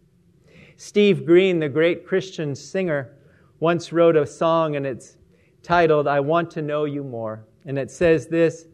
Steve 0.77 1.25
Green, 1.25 1.59
the 1.59 1.69
great 1.69 2.05
Christian 2.05 2.55
singer, 2.55 3.15
once 3.59 3.93
wrote 3.93 4.15
a 4.15 4.25
song 4.25 4.75
and 4.75 4.85
it's 4.85 5.17
titled, 5.63 6.07
I 6.07 6.19
Want 6.19 6.49
to 6.51 6.61
Know 6.61 6.85
You 6.85 7.03
More. 7.03 7.45
And 7.65 7.77
it 7.77 7.91
says 7.91 8.27
this 8.27 8.65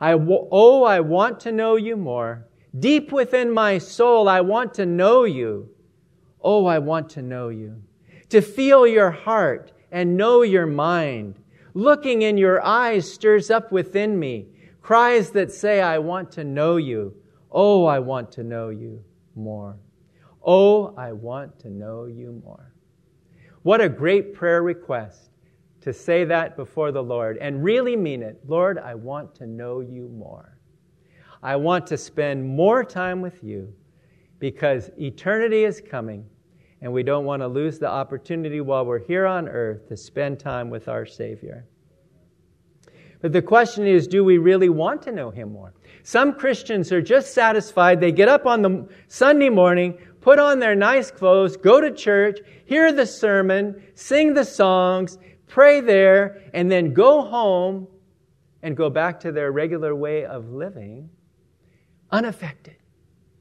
I, 0.00 0.12
Oh, 0.12 0.84
I 0.84 1.00
want 1.00 1.40
to 1.40 1.52
know 1.52 1.76
you 1.76 1.96
more. 1.96 2.46
Deep 2.78 3.12
within 3.12 3.50
my 3.50 3.78
soul, 3.78 4.28
I 4.28 4.40
want 4.40 4.74
to 4.74 4.86
know 4.86 5.24
you. 5.24 5.70
Oh, 6.42 6.66
I 6.66 6.78
want 6.78 7.08
to 7.10 7.22
know 7.22 7.48
you. 7.48 7.80
To 8.30 8.42
feel 8.42 8.86
your 8.86 9.10
heart 9.10 9.72
and 9.92 10.16
know 10.16 10.42
your 10.42 10.66
mind. 10.66 11.38
Looking 11.72 12.22
in 12.22 12.36
your 12.36 12.62
eyes 12.62 13.10
stirs 13.10 13.50
up 13.50 13.72
within 13.72 14.18
me 14.18 14.48
cries 14.84 15.30
that 15.30 15.50
say, 15.50 15.80
I 15.80 15.96
want 15.96 16.30
to 16.32 16.44
know 16.44 16.76
you. 16.76 17.14
Oh, 17.50 17.86
I 17.86 18.00
want 18.00 18.30
to 18.32 18.44
know 18.44 18.68
you 18.68 19.02
more. 19.34 19.78
Oh, 20.44 20.94
I 20.98 21.10
want 21.10 21.58
to 21.60 21.70
know 21.70 22.04
you 22.04 22.42
more. 22.44 22.74
What 23.62 23.80
a 23.80 23.88
great 23.88 24.34
prayer 24.34 24.62
request 24.62 25.30
to 25.80 25.94
say 25.94 26.24
that 26.24 26.54
before 26.54 26.92
the 26.92 27.02
Lord 27.02 27.38
and 27.38 27.64
really 27.64 27.96
mean 27.96 28.22
it. 28.22 28.38
Lord, 28.46 28.76
I 28.78 28.94
want 28.94 29.34
to 29.36 29.46
know 29.46 29.80
you 29.80 30.10
more. 30.10 30.58
I 31.42 31.56
want 31.56 31.86
to 31.86 31.96
spend 31.96 32.46
more 32.46 32.84
time 32.84 33.22
with 33.22 33.42
you 33.42 33.72
because 34.38 34.90
eternity 34.98 35.64
is 35.64 35.80
coming 35.80 36.26
and 36.82 36.92
we 36.92 37.02
don't 37.02 37.24
want 37.24 37.40
to 37.40 37.48
lose 37.48 37.78
the 37.78 37.88
opportunity 37.88 38.60
while 38.60 38.84
we're 38.84 38.98
here 38.98 39.24
on 39.24 39.48
earth 39.48 39.88
to 39.88 39.96
spend 39.96 40.38
time 40.38 40.68
with 40.68 40.88
our 40.88 41.06
Savior. 41.06 41.66
But 43.24 43.32
the 43.32 43.40
question 43.40 43.86
is 43.86 44.06
do 44.06 44.22
we 44.22 44.36
really 44.36 44.68
want 44.68 45.00
to 45.04 45.10
know 45.10 45.30
Him 45.30 45.50
more? 45.50 45.72
Some 46.02 46.34
Christians 46.34 46.92
are 46.92 47.00
just 47.00 47.32
satisfied. 47.32 47.98
They 47.98 48.12
get 48.12 48.28
up 48.28 48.44
on 48.44 48.60
the 48.60 48.86
Sunday 49.08 49.48
morning, 49.48 49.96
put 50.20 50.38
on 50.38 50.58
their 50.58 50.74
nice 50.74 51.10
clothes, 51.10 51.56
go 51.56 51.80
to 51.80 51.90
church, 51.90 52.40
hear 52.66 52.92
the 52.92 53.06
sermon, 53.06 53.82
sing 53.94 54.34
the 54.34 54.44
songs, 54.44 55.16
pray 55.46 55.80
there, 55.80 56.42
and 56.52 56.70
then 56.70 56.92
go 56.92 57.22
home 57.22 57.88
and 58.62 58.76
go 58.76 58.90
back 58.90 59.20
to 59.20 59.32
their 59.32 59.52
regular 59.52 59.94
way 59.94 60.26
of 60.26 60.50
living 60.50 61.08
unaffected. 62.10 62.76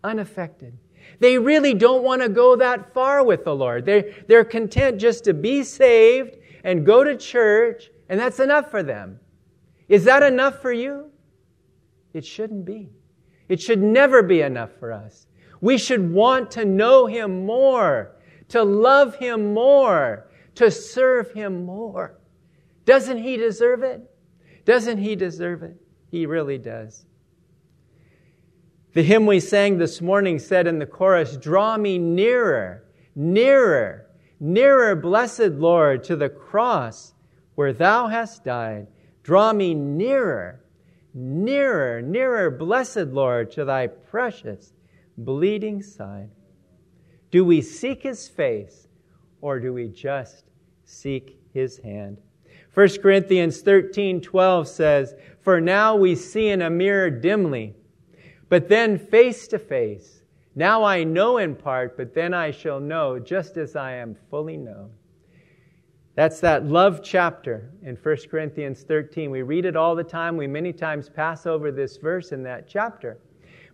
Unaffected. 0.02 0.78
They 1.20 1.38
really 1.38 1.74
don't 1.74 2.06
want 2.06 2.22
to 2.22 2.30
go 2.30 2.56
that 2.56 2.94
far 2.94 3.22
with 3.22 3.44
the 3.44 3.54
Lord. 3.54 3.86
They're, 3.86 4.14
they're 4.30 4.46
content 4.46 5.02
just 5.02 5.26
to 5.26 5.34
be 5.34 5.62
saved 5.62 6.38
and 6.64 6.86
go 6.86 7.04
to 7.04 7.18
church, 7.18 7.92
and 8.08 8.18
that's 8.18 8.40
enough 8.40 8.72
for 8.72 8.82
them. 8.82 9.20
Is 9.88 10.06
that 10.06 10.24
enough 10.24 10.62
for 10.62 10.72
you? 10.72 11.12
It 12.14 12.26
shouldn't 12.26 12.66
be. 12.66 12.90
It 13.50 13.62
should 13.62 13.82
never 13.82 14.24
be 14.24 14.42
enough 14.42 14.72
for 14.80 14.92
us. 14.92 15.28
We 15.62 15.78
should 15.78 16.12
want 16.12 16.52
to 16.52 16.66
know 16.66 17.06
Him 17.06 17.46
more, 17.46 18.16
to 18.50 18.64
love 18.64 19.16
Him 19.16 19.54
more, 19.54 20.30
to 20.56 20.70
serve 20.70 21.32
Him 21.32 21.66
more. 21.66 22.20
Doesn't 22.86 23.18
He 23.18 23.38
deserve 23.38 23.84
it? 23.84 24.02
Doesn't 24.66 24.98
He 25.00 25.16
deserve 25.16 25.64
it? 25.64 25.78
He 26.12 26.26
really 26.26 26.58
does. 26.58 27.06
The 28.94 29.04
hymn 29.04 29.26
we 29.26 29.40
sang 29.40 29.80
this 29.80 30.02
morning 30.02 30.38
said 30.38 30.68
in 30.68 30.78
the 30.78 30.86
chorus, 30.86 31.36
Draw 31.36 31.78
me 31.78 31.98
nearer, 31.98 32.84
nearer, 33.16 34.08
nearer, 34.40 34.96
blessed 34.96 35.54
Lord, 35.54 36.04
to 36.04 36.16
the 36.16 36.30
cross 36.30 37.14
where 37.56 37.74
Thou 37.74 38.08
hast 38.08 38.44
died 38.44 38.88
Draw 39.24 39.54
me 39.54 39.74
nearer, 39.74 40.60
nearer, 41.14 42.02
nearer, 42.02 42.52
blessed 42.52 43.08
Lord, 43.08 43.52
to 43.52 43.66
thy 43.66 43.88
precious 43.88 44.74
bleeding 45.18 45.82
side. 45.82 46.30
Do 47.32 47.46
we 47.46 47.62
seek 47.62 48.04
his 48.04 48.28
face 48.28 48.88
or 49.42 49.60
do 49.60 49.74
we 49.74 49.88
just 49.88 50.46
seek 50.84 51.40
his 51.54 51.78
hand? 51.78 52.18
1 52.74 53.02
Corinthians 53.02 53.62
13 53.62 54.20
12 54.20 54.68
says, 54.68 55.16
For 55.42 55.62
now 55.62 55.96
we 55.96 56.16
see 56.16 56.50
in 56.50 56.62
a 56.62 56.70
mirror 56.70 57.10
dimly, 57.10 57.76
but 58.50 58.68
then 58.68 58.98
face 58.98 59.48
to 59.50 59.60
face. 59.60 60.24
Now 60.56 60.84
I 60.84 61.04
know 61.04 61.38
in 61.38 61.56
part, 61.56 61.98
but 61.98 62.14
then 62.14 62.34
I 62.34 62.52
shall 62.52 62.80
know 62.80 63.20
just 63.20 63.58
as 63.58 63.76
I 63.76 63.94
am 63.94 64.16
fully 64.30 64.58
known. 64.58 64.92
That's 66.16 66.40
that 66.42 66.68
love 66.68 67.02
chapter 67.04 67.72
in 67.82 67.96
1 67.96 68.18
Corinthians 68.30 68.84
13. 68.84 69.32
We 69.32 69.42
read 69.42 69.66
it 69.66 69.76
all 69.76 69.96
the 69.96 70.04
time. 70.04 70.38
We 70.38 70.46
many 70.46 70.72
times 70.72 71.10
pass 71.10 71.48
over 71.48 71.72
this 71.72 71.98
verse 71.98 72.32
in 72.32 72.44
that 72.44 72.68
chapter. 72.68 73.18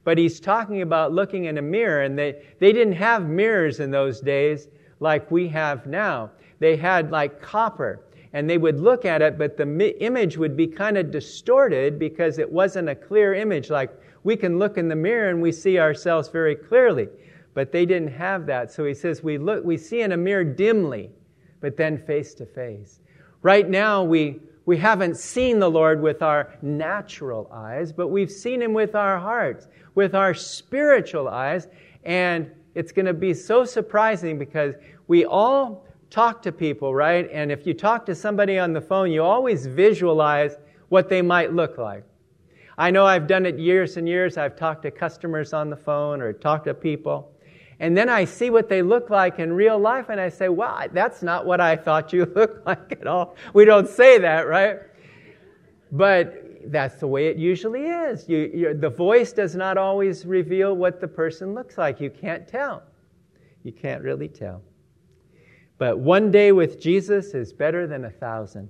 But 0.05 0.17
he's 0.17 0.39
talking 0.39 0.81
about 0.81 1.11
looking 1.11 1.45
in 1.45 1.57
a 1.57 1.61
mirror, 1.61 2.03
and 2.03 2.17
they, 2.17 2.41
they 2.59 2.71
didn't 2.71 2.93
have 2.93 3.25
mirrors 3.25 3.81
in 3.81 3.91
those 3.91 4.21
days 4.21 4.69
like 5.01 5.29
we 5.29 5.49
have 5.49 5.85
now. 5.85 6.31
They 6.59 6.77
had 6.77 7.11
like 7.11 7.41
copper, 7.41 8.05
and 8.31 8.49
they 8.49 8.57
would 8.57 8.79
look 8.79 9.03
at 9.03 9.21
it, 9.21 9.37
but 9.37 9.57
the 9.57 9.65
mi- 9.65 9.95
image 9.99 10.37
would 10.37 10.55
be 10.55 10.67
kind 10.67 10.97
of 10.97 11.11
distorted 11.11 11.99
because 11.99 12.39
it 12.39 12.49
wasn't 12.49 12.87
a 12.87 12.95
clear 12.95 13.33
image. 13.33 13.69
Like 13.69 13.91
we 14.23 14.37
can 14.37 14.57
look 14.57 14.77
in 14.77 14.87
the 14.87 14.95
mirror 14.95 15.29
and 15.29 15.41
we 15.41 15.51
see 15.51 15.77
ourselves 15.77 16.29
very 16.29 16.55
clearly, 16.55 17.09
but 17.53 17.73
they 17.73 17.85
didn't 17.85 18.13
have 18.13 18.45
that. 18.45 18.71
So 18.71 18.85
he 18.85 18.93
says, 18.93 19.21
we, 19.21 19.37
look, 19.37 19.65
we 19.65 19.77
see 19.77 20.01
in 20.01 20.13
a 20.13 20.17
mirror 20.17 20.45
dimly 20.45 21.11
but 21.61 21.77
then 21.77 21.97
face 21.97 22.33
to 22.35 22.45
face. 22.45 22.99
Right 23.41 23.69
now, 23.69 24.03
we, 24.03 24.39
we 24.65 24.77
haven't 24.77 25.17
seen 25.17 25.59
the 25.59 25.69
Lord 25.69 26.01
with 26.01 26.21
our 26.21 26.53
natural 26.61 27.49
eyes, 27.53 27.91
but 27.91 28.07
we've 28.07 28.31
seen 28.31 28.61
Him 28.61 28.73
with 28.73 28.95
our 28.95 29.17
hearts, 29.17 29.67
with 29.95 30.15
our 30.15 30.33
spiritual 30.33 31.27
eyes. 31.27 31.67
And 32.03 32.51
it's 32.75 32.91
going 32.91 33.05
to 33.05 33.13
be 33.13 33.33
so 33.33 33.65
surprising 33.65 34.37
because 34.37 34.75
we 35.07 35.25
all 35.25 35.85
talk 36.09 36.41
to 36.43 36.51
people, 36.51 36.93
right? 36.93 37.29
And 37.31 37.51
if 37.51 37.65
you 37.65 37.73
talk 37.73 38.05
to 38.07 38.15
somebody 38.15 38.57
on 38.57 38.73
the 38.73 38.81
phone, 38.81 39.11
you 39.11 39.23
always 39.23 39.65
visualize 39.65 40.57
what 40.89 41.09
they 41.09 41.21
might 41.21 41.53
look 41.53 41.77
like. 41.77 42.03
I 42.77 42.91
know 42.91 43.05
I've 43.05 43.27
done 43.27 43.45
it 43.45 43.59
years 43.59 43.97
and 43.97 44.07
years. 44.07 44.37
I've 44.37 44.55
talked 44.55 44.83
to 44.83 44.91
customers 44.91 45.53
on 45.53 45.69
the 45.69 45.75
phone 45.75 46.21
or 46.21 46.31
talked 46.31 46.65
to 46.65 46.73
people. 46.73 47.31
And 47.79 47.95
then 47.95 48.09
I 48.09 48.25
see 48.25 48.49
what 48.49 48.67
they 48.67 48.81
look 48.81 49.09
like 49.09 49.39
in 49.39 49.53
real 49.53 49.79
life, 49.79 50.09
and 50.09 50.19
I 50.19 50.29
say, 50.29 50.49
wow, 50.49 50.85
that's 50.91 51.23
not 51.23 51.45
what 51.45 51.61
I 51.61 51.77
thought 51.77 52.11
you 52.11 52.25
looked 52.35 52.65
like 52.65 52.91
at 52.91 53.07
all. 53.07 53.35
We 53.53 53.65
don't 53.65 53.87
say 53.87 54.17
that, 54.19 54.47
right? 54.47 54.79
But 55.91 56.45
that's 56.65 56.99
the 56.99 57.07
way 57.07 57.27
it 57.27 57.37
usually 57.37 57.85
is. 57.85 58.27
You, 58.27 58.77
the 58.79 58.89
voice 58.89 59.31
does 59.31 59.55
not 59.55 59.77
always 59.77 60.25
reveal 60.25 60.75
what 60.75 60.99
the 60.99 61.07
person 61.07 61.53
looks 61.53 61.77
like. 61.77 62.01
You 62.01 62.09
can't 62.09 62.47
tell. 62.47 62.83
You 63.63 63.71
can't 63.71 64.03
really 64.03 64.27
tell. 64.27 64.61
But 65.77 65.99
one 65.99 66.31
day 66.31 66.51
with 66.51 66.81
Jesus 66.81 67.33
is 67.33 67.53
better 67.53 67.87
than 67.87 68.05
a 68.05 68.09
thousand. 68.09 68.69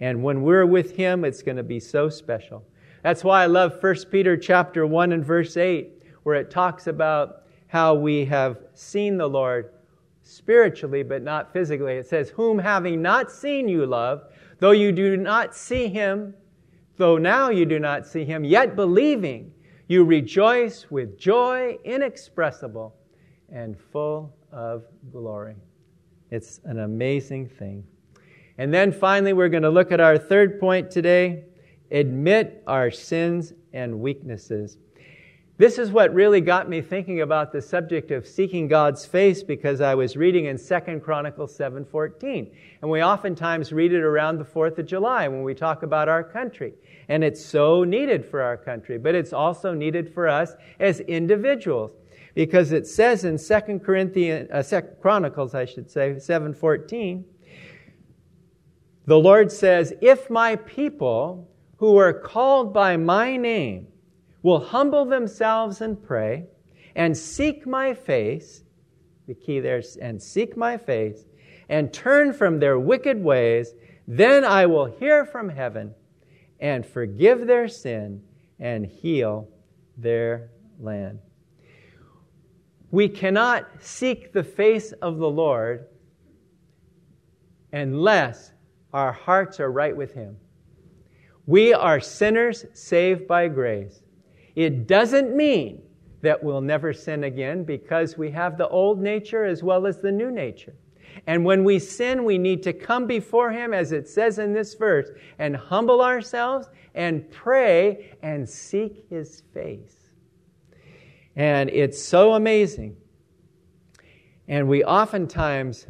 And 0.00 0.22
when 0.22 0.42
we're 0.42 0.66
with 0.66 0.94
him, 0.94 1.24
it's 1.24 1.42
going 1.42 1.56
to 1.56 1.62
be 1.62 1.80
so 1.80 2.10
special. 2.10 2.62
That's 3.02 3.24
why 3.24 3.42
I 3.42 3.46
love 3.46 3.82
1 3.82 3.96
Peter 4.10 4.36
chapter 4.36 4.86
1 4.86 5.12
and 5.12 5.24
verse 5.24 5.56
8, 5.56 6.02
where 6.22 6.36
it 6.36 6.50
talks 6.50 6.86
about 6.86 7.44
how 7.70 7.94
we 7.94 8.24
have 8.24 8.58
seen 8.74 9.16
the 9.16 9.28
Lord 9.28 9.70
spiritually, 10.22 11.02
but 11.02 11.22
not 11.22 11.52
physically. 11.52 11.94
It 11.94 12.06
says, 12.06 12.30
Whom 12.30 12.58
having 12.58 13.00
not 13.00 13.30
seen 13.30 13.68
you 13.68 13.86
love, 13.86 14.24
though 14.58 14.72
you 14.72 14.90
do 14.90 15.16
not 15.16 15.54
see 15.54 15.86
him, 15.86 16.34
though 16.96 17.16
now 17.16 17.50
you 17.50 17.64
do 17.64 17.78
not 17.78 18.06
see 18.06 18.24
him, 18.24 18.44
yet 18.44 18.74
believing, 18.74 19.52
you 19.86 20.04
rejoice 20.04 20.90
with 20.90 21.16
joy 21.16 21.78
inexpressible 21.84 22.94
and 23.52 23.78
full 23.78 24.34
of 24.52 24.84
glory. 25.12 25.54
It's 26.30 26.60
an 26.64 26.80
amazing 26.80 27.48
thing. 27.48 27.84
And 28.58 28.74
then 28.74 28.92
finally, 28.92 29.32
we're 29.32 29.48
going 29.48 29.62
to 29.62 29.70
look 29.70 29.92
at 29.92 30.00
our 30.00 30.18
third 30.18 30.58
point 30.58 30.90
today 30.90 31.44
admit 31.90 32.62
our 32.66 32.90
sins 32.90 33.52
and 33.72 34.00
weaknesses. 34.00 34.78
This 35.60 35.76
is 35.76 35.92
what 35.92 36.14
really 36.14 36.40
got 36.40 36.70
me 36.70 36.80
thinking 36.80 37.20
about 37.20 37.52
the 37.52 37.60
subject 37.60 38.10
of 38.12 38.26
seeking 38.26 38.66
God's 38.66 39.04
face 39.04 39.42
because 39.42 39.82
I 39.82 39.94
was 39.94 40.16
reading 40.16 40.46
in 40.46 40.56
2 40.56 41.00
Chronicles 41.00 41.54
7:14. 41.54 42.50
And 42.80 42.90
we 42.90 43.04
oftentimes 43.04 43.70
read 43.70 43.92
it 43.92 44.00
around 44.00 44.38
the 44.38 44.44
4th 44.46 44.78
of 44.78 44.86
July 44.86 45.28
when 45.28 45.42
we 45.42 45.54
talk 45.54 45.82
about 45.82 46.08
our 46.08 46.24
country. 46.24 46.72
And 47.10 47.22
it's 47.22 47.44
so 47.44 47.84
needed 47.84 48.24
for 48.24 48.40
our 48.40 48.56
country, 48.56 48.96
but 48.96 49.14
it's 49.14 49.34
also 49.34 49.74
needed 49.74 50.08
for 50.08 50.28
us 50.28 50.56
as 50.78 51.00
individuals 51.00 51.90
because 52.34 52.72
it 52.72 52.86
says 52.86 53.26
in 53.26 53.36
2 53.36 53.80
Corinthians 53.80 54.48
uh, 54.50 54.62
2 54.62 54.80
Chronicles 55.02 55.54
I 55.54 55.66
should 55.66 55.90
say 55.90 56.14
7:14 56.14 57.22
the 59.04 59.18
Lord 59.18 59.52
says, 59.52 59.92
"If 60.00 60.30
my 60.30 60.56
people 60.56 61.50
who 61.76 61.98
are 61.98 62.14
called 62.14 62.72
by 62.72 62.96
my 62.96 63.36
name 63.36 63.88
will 64.42 64.60
humble 64.60 65.04
themselves 65.04 65.80
and 65.80 66.02
pray 66.02 66.46
and 66.96 67.16
seek 67.16 67.66
my 67.66 67.94
face, 67.94 68.64
the 69.26 69.34
key 69.34 69.60
there 69.60 69.82
and 70.00 70.22
seek 70.22 70.56
my 70.56 70.76
face, 70.76 71.24
and 71.68 71.92
turn 71.92 72.32
from 72.32 72.58
their 72.58 72.78
wicked 72.78 73.22
ways, 73.22 73.74
then 74.08 74.44
I 74.44 74.66
will 74.66 74.86
hear 74.86 75.24
from 75.24 75.48
heaven 75.48 75.94
and 76.58 76.84
forgive 76.84 77.46
their 77.46 77.68
sin 77.68 78.22
and 78.58 78.84
heal 78.84 79.48
their 79.96 80.50
land. 80.80 81.20
We 82.90 83.08
cannot 83.08 83.68
seek 83.80 84.32
the 84.32 84.42
face 84.42 84.92
of 84.92 85.18
the 85.18 85.30
Lord 85.30 85.86
unless 87.72 88.52
our 88.92 89.12
hearts 89.12 89.60
are 89.60 89.70
right 89.70 89.96
with 89.96 90.12
Him. 90.12 90.36
We 91.46 91.72
are 91.72 92.00
sinners 92.00 92.64
saved 92.74 93.28
by 93.28 93.48
grace. 93.48 94.02
It 94.60 94.86
doesn't 94.86 95.34
mean 95.34 95.80
that 96.20 96.44
we'll 96.44 96.60
never 96.60 96.92
sin 96.92 97.24
again 97.24 97.64
because 97.64 98.18
we 98.18 98.30
have 98.32 98.58
the 98.58 98.68
old 98.68 99.00
nature 99.00 99.46
as 99.46 99.62
well 99.62 99.86
as 99.86 100.00
the 100.00 100.12
new 100.12 100.30
nature. 100.30 100.74
And 101.26 101.46
when 101.46 101.64
we 101.64 101.78
sin, 101.78 102.24
we 102.24 102.36
need 102.36 102.62
to 102.64 102.74
come 102.74 103.06
before 103.06 103.50
Him, 103.50 103.72
as 103.72 103.92
it 103.92 104.06
says 104.06 104.38
in 104.38 104.52
this 104.52 104.74
verse, 104.74 105.08
and 105.38 105.56
humble 105.56 106.02
ourselves 106.02 106.68
and 106.94 107.28
pray 107.30 108.18
and 108.20 108.46
seek 108.46 109.06
His 109.08 109.44
face. 109.54 110.10
And 111.36 111.70
it's 111.70 111.98
so 111.98 112.34
amazing. 112.34 112.98
And 114.46 114.68
we 114.68 114.84
oftentimes 114.84 115.86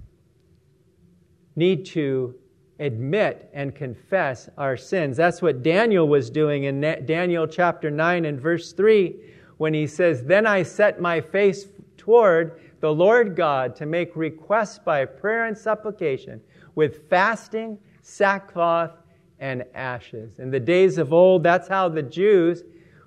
need 1.57 1.87
to 1.87 2.37
admit 2.81 3.49
and 3.53 3.75
confess 3.75 4.49
our 4.59 4.77
sins. 4.77 5.17
That's 5.17 5.43
what 5.43 5.63
Daniel 5.63 6.09
was 6.09 6.31
doing 6.31 6.65
in 6.65 6.81
Daniel 7.05 7.47
chapter 7.47 7.91
9 7.91 8.25
and 8.25 8.41
verse 8.41 8.73
3 8.73 9.15
when 9.59 9.75
he 9.75 9.87
says, 9.87 10.25
Then 10.25 10.47
I 10.47 10.63
set 10.63 11.01
my 11.01 11.21
face 11.21 11.67
toward 11.97 12.61
the 12.81 12.93
Lord 12.93 13.37
God 13.37 13.77
to 13.77 13.87
make 13.87 14.17
requests 14.17 14.79
by 14.79 15.05
prayer 15.05 15.45
and 15.45 15.57
supplication 15.57 16.41
with 16.75 17.09
fasting, 17.11 17.79
sackcloth, 18.01 18.93
and 19.39 19.65
ashes. 19.75 20.39
In 20.39 20.51
the 20.51 20.61
days 20.61 20.97
of 20.97 21.13
old, 21.13 21.43
that's 21.43 21.69
how 21.69 21.89
the 21.89 22.03
Jews 22.03 22.65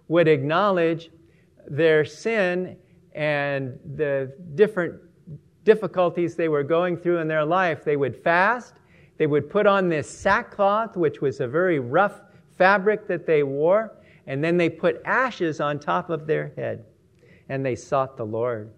would 0.08 0.28
acknowledge 0.28 1.10
their 1.68 2.06
sin 2.06 2.78
and 3.16 3.80
the 3.96 4.32
different 4.54 5.00
difficulties 5.64 6.36
they 6.36 6.50
were 6.50 6.64
going 6.64 6.98
through 6.98 7.20
in 7.20 7.28
their 7.28 7.46
life. 7.46 7.84
They 7.84 7.96
would 7.96 8.16
fast, 8.16 8.76
they 9.18 9.28
would 9.28 9.50
put 9.50 9.68
on 9.68 9.90
this 9.90 10.10
sackcloth, 10.10 10.98
which 10.98 11.22
was 11.22 11.40
a 11.40 11.48
very 11.48 11.80
rough 11.80 12.22
fabric 12.58 13.08
that 13.08 13.26
they 13.26 13.44
wore, 13.44 13.94
and 14.28 14.44
then 14.44 14.58
they 14.58 14.70
put 14.70 15.02
ashes 15.06 15.60
on 15.60 15.80
top 15.80 16.10
of 16.10 16.28
their 16.28 16.52
head, 16.56 16.86
and 17.50 17.66
they 17.66 17.76
sought 17.76 18.18
the 18.18 18.26
Lord. 18.26 18.72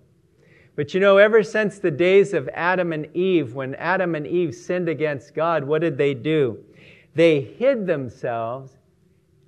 But 0.76 0.94
you 0.94 1.00
know, 1.00 1.18
ever 1.18 1.42
since 1.42 1.80
the 1.80 1.92
days 1.92 2.34
of 2.34 2.50
Adam 2.54 2.92
and 2.92 3.08
Eve, 3.16 3.54
when 3.54 3.76
Adam 3.76 4.16
and 4.16 4.28
Eve 4.28 4.54
sinned 4.54 4.90
against 4.90 5.34
God, 5.34 5.64
what 5.64 5.80
did 5.80 5.98
they 5.98 6.14
do? 6.14 6.60
They 7.14 7.40
hid 7.40 7.88
themselves 7.88 8.74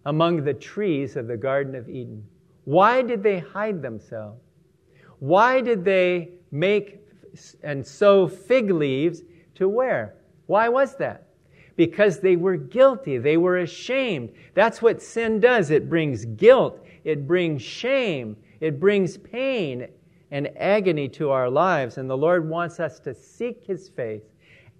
among 0.05 0.45
the 0.45 0.53
trees 0.53 1.17
of 1.17 1.27
the 1.27 1.35
Garden 1.35 1.75
of 1.75 1.89
Eden. 1.89 2.23
Why 2.63 3.01
did 3.01 3.23
they 3.23 3.39
hide 3.39 3.81
themselves? 3.81 4.41
Why 5.19 5.59
did 5.59 5.83
they 5.83 6.29
make 6.51 7.01
and 7.61 7.85
sew 7.85 8.27
fig 8.27 8.71
leaves 8.71 9.23
to 9.55 9.67
wear? 9.67 10.15
Why 10.47 10.69
was 10.69 10.95
that? 10.97 11.27
Because 11.75 12.19
they 12.19 12.35
were 12.35 12.57
guilty. 12.57 13.17
They 13.17 13.37
were 13.37 13.59
ashamed. 13.59 14.31
That's 14.55 14.81
what 14.81 15.01
sin 15.01 15.39
does. 15.39 15.69
It 15.69 15.89
brings 15.89 16.25
guilt. 16.25 16.83
It 17.03 17.27
brings 17.27 17.61
shame. 17.61 18.35
It 18.59 18.79
brings 18.79 19.17
pain 19.17 19.87
and 20.31 20.49
agony 20.57 21.07
to 21.09 21.29
our 21.29 21.49
lives. 21.49 21.97
And 21.97 22.09
the 22.09 22.17
Lord 22.17 22.49
wants 22.49 22.79
us 22.79 22.99
to 23.01 23.13
seek 23.13 23.63
His 23.65 23.89
face, 23.89 24.23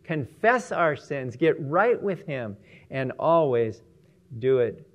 confess 0.04 0.72
our 0.72 0.96
sins, 0.96 1.36
get 1.36 1.56
right 1.60 2.02
with 2.02 2.26
Him, 2.26 2.58
and 2.90 3.12
always 3.20 3.84
do 4.40 4.60
it 4.60 4.88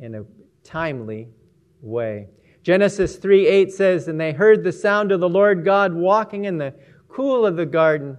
in 0.00 0.16
a 0.16 0.24
timely 0.62 1.28
way. 1.80 2.28
Genesis 2.62 3.16
3 3.16 3.46
8 3.46 3.72
says, 3.72 4.08
And 4.08 4.20
they 4.20 4.32
heard 4.32 4.64
the 4.64 4.72
sound 4.72 5.12
of 5.12 5.20
the 5.20 5.28
Lord 5.28 5.64
God 5.64 5.92
walking 5.92 6.46
in 6.46 6.58
the 6.58 6.74
cool 7.08 7.46
of 7.46 7.56
the 7.56 7.66
garden. 7.66 8.16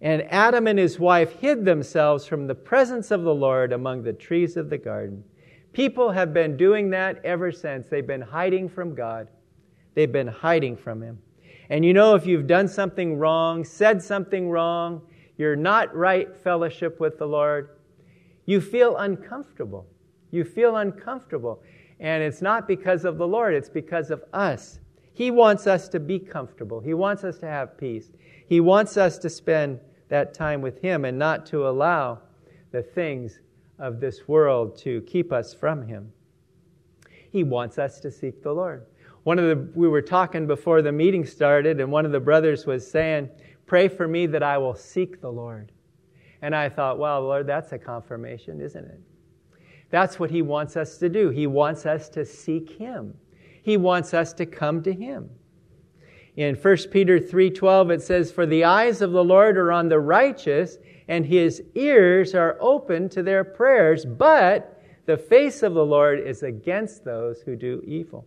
And 0.00 0.22
Adam 0.30 0.66
and 0.66 0.78
his 0.78 0.98
wife 0.98 1.32
hid 1.40 1.64
themselves 1.64 2.26
from 2.26 2.46
the 2.46 2.54
presence 2.54 3.10
of 3.10 3.22
the 3.22 3.34
Lord 3.34 3.72
among 3.72 4.02
the 4.02 4.12
trees 4.12 4.56
of 4.56 4.68
the 4.68 4.78
garden. 4.78 5.24
People 5.72 6.10
have 6.10 6.32
been 6.34 6.56
doing 6.56 6.90
that 6.90 7.24
ever 7.24 7.50
since. 7.50 7.88
They've 7.88 8.06
been 8.06 8.20
hiding 8.20 8.68
from 8.68 8.94
God. 8.94 9.28
They've 9.94 10.10
been 10.10 10.28
hiding 10.28 10.76
from 10.76 11.02
Him. 11.02 11.18
And 11.68 11.84
you 11.84 11.92
know, 11.92 12.14
if 12.14 12.26
you've 12.26 12.46
done 12.46 12.68
something 12.68 13.18
wrong, 13.18 13.64
said 13.64 14.02
something 14.02 14.50
wrong, 14.50 15.02
you're 15.36 15.56
not 15.56 15.94
right 15.94 16.34
fellowship 16.36 17.00
with 17.00 17.18
the 17.18 17.26
Lord, 17.26 17.70
you 18.44 18.60
feel 18.60 18.96
uncomfortable. 18.96 19.86
You 20.30 20.44
feel 20.44 20.76
uncomfortable. 20.76 21.62
And 22.00 22.22
it's 22.22 22.42
not 22.42 22.68
because 22.68 23.04
of 23.04 23.18
the 23.18 23.26
Lord, 23.26 23.54
it's 23.54 23.68
because 23.68 24.10
of 24.10 24.22
us. 24.32 24.80
He 25.12 25.30
wants 25.30 25.66
us 25.66 25.88
to 25.88 26.00
be 26.00 26.18
comfortable. 26.18 26.80
He 26.80 26.94
wants 26.94 27.24
us 27.24 27.38
to 27.38 27.46
have 27.46 27.78
peace. 27.78 28.10
He 28.48 28.60
wants 28.60 28.96
us 28.96 29.18
to 29.18 29.30
spend 29.30 29.80
that 30.08 30.34
time 30.34 30.60
with 30.60 30.80
Him 30.80 31.04
and 31.04 31.18
not 31.18 31.46
to 31.46 31.68
allow 31.68 32.20
the 32.72 32.82
things 32.82 33.40
of 33.78 34.00
this 34.00 34.28
world 34.28 34.76
to 34.78 35.00
keep 35.02 35.32
us 35.32 35.52
from 35.52 35.86
Him. 35.86 36.12
He 37.30 37.44
wants 37.44 37.78
us 37.78 38.00
to 38.00 38.10
seek 38.10 38.42
the 38.42 38.52
Lord. 38.52 38.86
One 39.24 39.38
of 39.38 39.44
the, 39.46 39.78
we 39.78 39.88
were 39.88 40.02
talking 40.02 40.46
before 40.46 40.82
the 40.82 40.92
meeting 40.92 41.26
started, 41.26 41.80
and 41.80 41.90
one 41.90 42.06
of 42.06 42.12
the 42.12 42.20
brothers 42.20 42.66
was 42.66 42.88
saying, 42.88 43.28
Pray 43.66 43.88
for 43.88 44.06
me 44.06 44.26
that 44.26 44.42
I 44.42 44.58
will 44.58 44.76
seek 44.76 45.20
the 45.20 45.30
Lord. 45.30 45.72
And 46.42 46.54
I 46.54 46.68
thought, 46.68 46.98
well, 46.98 47.22
Lord, 47.22 47.46
that's 47.46 47.72
a 47.72 47.78
confirmation, 47.78 48.60
isn't 48.60 48.84
it? 48.84 49.00
That's 49.90 50.20
what 50.20 50.30
He 50.30 50.42
wants 50.42 50.76
us 50.76 50.98
to 50.98 51.08
do. 51.08 51.30
He 51.30 51.48
wants 51.48 51.84
us 51.86 52.08
to 52.10 52.24
seek 52.24 52.70
Him. 52.70 53.14
He 53.66 53.76
wants 53.76 54.14
us 54.14 54.32
to 54.34 54.46
come 54.46 54.80
to 54.84 54.92
him. 54.92 55.28
In 56.36 56.54
1 56.54 56.76
Peter 56.90 57.18
3:12 57.18 57.90
it 57.90 58.02
says 58.02 58.30
for 58.30 58.44
the 58.44 58.64
eyes 58.64 59.00
of 59.00 59.12
the 59.12 59.24
Lord 59.24 59.56
are 59.56 59.72
on 59.72 59.88
the 59.88 59.98
righteous 59.98 60.78
and 61.08 61.24
his 61.24 61.62
ears 61.74 62.34
are 62.34 62.58
open 62.60 63.08
to 63.10 63.22
their 63.22 63.42
prayers, 63.42 64.04
but 64.04 64.82
the 65.06 65.16
face 65.16 65.62
of 65.62 65.72
the 65.72 65.84
Lord 65.84 66.20
is 66.20 66.42
against 66.42 67.04
those 67.04 67.40
who 67.40 67.56
do 67.56 67.82
evil. 67.86 68.26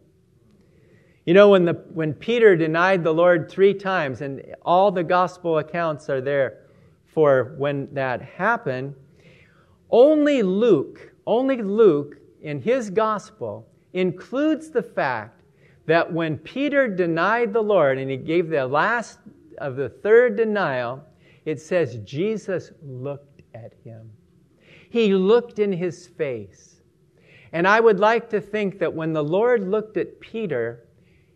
You 1.26 1.36
know 1.36 1.50
when 1.50 1.66
the 1.66 1.74
when 1.94 2.16
Peter 2.16 2.56
denied 2.56 3.04
the 3.04 3.14
Lord 3.14 3.48
3 3.48 3.76
times 3.76 4.22
and 4.22 4.56
all 4.64 4.90
the 4.90 5.04
gospel 5.04 5.60
accounts 5.60 6.10
are 6.10 6.22
there 6.22 6.66
for 7.06 7.54
when 7.58 7.94
that 7.94 8.22
happened, 8.22 8.96
only 9.92 10.42
Luke, 10.42 11.14
only 11.28 11.62
Luke 11.62 12.18
in 12.42 12.60
his 12.60 12.90
gospel 12.90 13.68
includes 13.94 14.72
the 14.72 14.82
fact 14.82 15.39
that 15.90 16.14
when 16.14 16.38
Peter 16.38 16.88
denied 16.88 17.52
the 17.52 17.64
Lord 17.64 17.98
and 17.98 18.12
he 18.12 18.18
gave 18.18 18.48
the 18.48 18.68
last 18.68 19.18
of 19.58 19.76
the 19.76 19.90
third 19.90 20.38
denial, 20.38 21.04
it 21.46 21.60
says 21.60 21.98
Jesus 22.06 22.72
looked 22.84 23.42
at 23.56 23.74
him. 23.84 24.08
He 24.92 25.16
looked 25.16 25.58
in 25.58 25.72
his 25.72 26.06
face. 26.06 26.82
And 27.54 27.68
I 27.68 27.80
would 27.80 28.00
like 28.00 28.30
to 28.30 28.40
think 28.40 28.78
that 28.78 28.94
when 28.94 29.14
the 29.14 29.24
Lord 29.24 29.68
looked 29.68 29.98
at 29.98 30.20
Peter, 30.20 30.86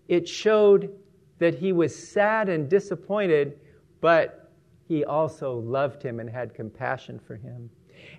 it 0.07 0.29
showed 0.29 0.93
that 1.39 1.55
he 1.55 1.71
was 1.71 1.95
sad 1.95 2.47
and 2.47 2.69
disappointed, 2.69 3.59
but 4.01 4.51
he 4.87 5.03
also 5.03 5.55
loved 5.55 6.03
him 6.03 6.19
and 6.19 6.29
had 6.29 6.53
compassion 6.53 7.19
for 7.19 7.37
him. 7.37 7.71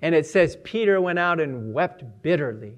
And 0.03 0.17
it 0.17 0.27
says 0.27 0.57
Peter 0.65 1.01
went 1.01 1.21
out 1.21 1.39
and 1.39 1.73
wept 1.73 2.03
bitterly. 2.23 2.75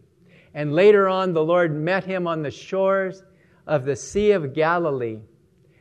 And 0.53 0.75
later 0.75 1.09
on, 1.09 1.33
the 1.33 1.43
Lord 1.43 1.75
met 1.75 2.05
him 2.05 2.27
on 2.27 2.43
the 2.43 2.51
shores 2.51 3.23
of 3.67 3.85
the 3.85 3.97
Sea 3.97 4.33
of 4.33 4.55
Galilee 4.55 5.21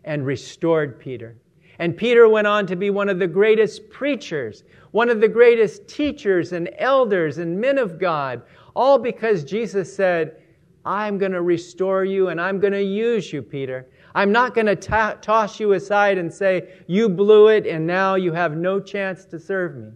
and 0.03 0.25
restored 0.25 0.99
Peter. 0.99 1.37
And 1.79 1.97
Peter 1.97 2.29
went 2.29 2.47
on 2.47 2.65
to 2.67 2.75
be 2.75 2.89
one 2.89 3.09
of 3.09 3.19
the 3.19 3.27
greatest 3.27 3.89
preachers, 3.89 4.63
one 4.91 5.09
of 5.09 5.19
the 5.19 5.27
greatest 5.27 5.87
teachers 5.87 6.53
and 6.53 6.69
elders 6.77 7.37
and 7.37 7.59
men 7.59 7.77
of 7.77 7.99
God, 7.99 8.41
all 8.75 8.97
because 8.97 9.43
Jesus 9.43 9.93
said, 9.93 10.41
I'm 10.85 11.17
going 11.17 11.31
to 11.31 11.41
restore 11.41 12.05
you 12.05 12.29
and 12.29 12.39
I'm 12.39 12.59
going 12.59 12.73
to 12.73 12.83
use 12.83 13.33
you, 13.33 13.41
Peter. 13.41 13.87
I'm 14.13 14.31
not 14.31 14.53
going 14.53 14.67
to 14.67 14.75
toss 14.75 15.59
you 15.59 15.73
aside 15.73 16.17
and 16.17 16.33
say, 16.33 16.73
You 16.87 17.09
blew 17.09 17.47
it 17.47 17.65
and 17.65 17.85
now 17.85 18.15
you 18.15 18.31
have 18.31 18.55
no 18.55 18.79
chance 18.79 19.25
to 19.25 19.39
serve 19.39 19.75
me. 19.75 19.91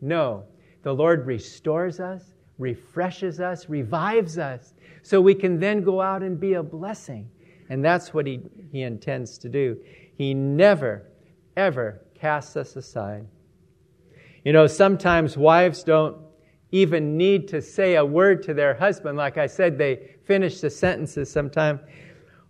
No, 0.00 0.44
the 0.82 0.92
Lord 0.92 1.26
restores 1.26 2.00
us 2.00 2.35
refreshes 2.58 3.40
us, 3.40 3.68
revives 3.68 4.38
us, 4.38 4.74
so 5.02 5.20
we 5.20 5.34
can 5.34 5.60
then 5.60 5.82
go 5.82 6.00
out 6.00 6.22
and 6.22 6.38
be 6.40 6.54
a 6.54 6.62
blessing. 6.62 7.28
And 7.68 7.84
that's 7.84 8.14
what 8.14 8.26
he, 8.26 8.40
he 8.72 8.82
intends 8.82 9.38
to 9.38 9.48
do. 9.48 9.76
He 10.16 10.34
never, 10.34 11.02
ever 11.56 12.02
casts 12.14 12.56
us 12.56 12.76
aside. 12.76 13.26
You 14.44 14.52
know, 14.52 14.66
sometimes 14.66 15.36
wives 15.36 15.82
don't 15.82 16.16
even 16.70 17.16
need 17.16 17.48
to 17.48 17.60
say 17.60 17.96
a 17.96 18.04
word 18.04 18.42
to 18.44 18.54
their 18.54 18.74
husband. 18.74 19.16
Like 19.16 19.38
I 19.38 19.46
said, 19.46 19.78
they 19.78 20.16
finish 20.24 20.60
the 20.60 20.70
sentences 20.70 21.30
sometimes. 21.30 21.80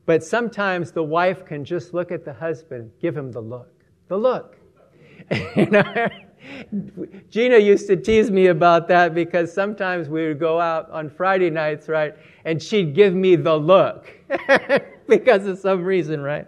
But 0.05 0.23
sometimes 0.23 0.92
the 0.92 1.03
wife 1.03 1.45
can 1.45 1.64
just 1.64 1.92
look 1.92 2.12
at 2.12 2.25
the 2.25 2.33
husband, 2.33 2.90
give 3.01 3.16
him 3.16 3.33
the 3.33 3.40
look. 3.40 3.73
The 4.09 4.16
look. 4.16 4.57
you 5.57 5.66
know, 5.66 6.09
Gina 7.31 7.59
used 7.59 7.87
to 7.88 7.96
tease 7.96 8.31
me 8.31 8.49
about 8.49 8.88
that 8.88 9.14
because 9.14 9.53
sometimes 9.53 10.09
we 10.09 10.29
would 10.29 10.38
go 10.38 10.61
out 10.61 10.90
on 10.90 11.11
Friday 11.11 11.51
nights, 11.51 11.88
right? 11.88 12.14
And 12.44 12.62
she'd 12.62 12.94
give 12.94 13.14
me 13.14 13.37
the 13.37 13.57
look 13.57 14.09
because 15.09 15.46
of 15.46 15.59
some 15.59 15.83
reason, 15.85 16.20
right? 16.20 16.46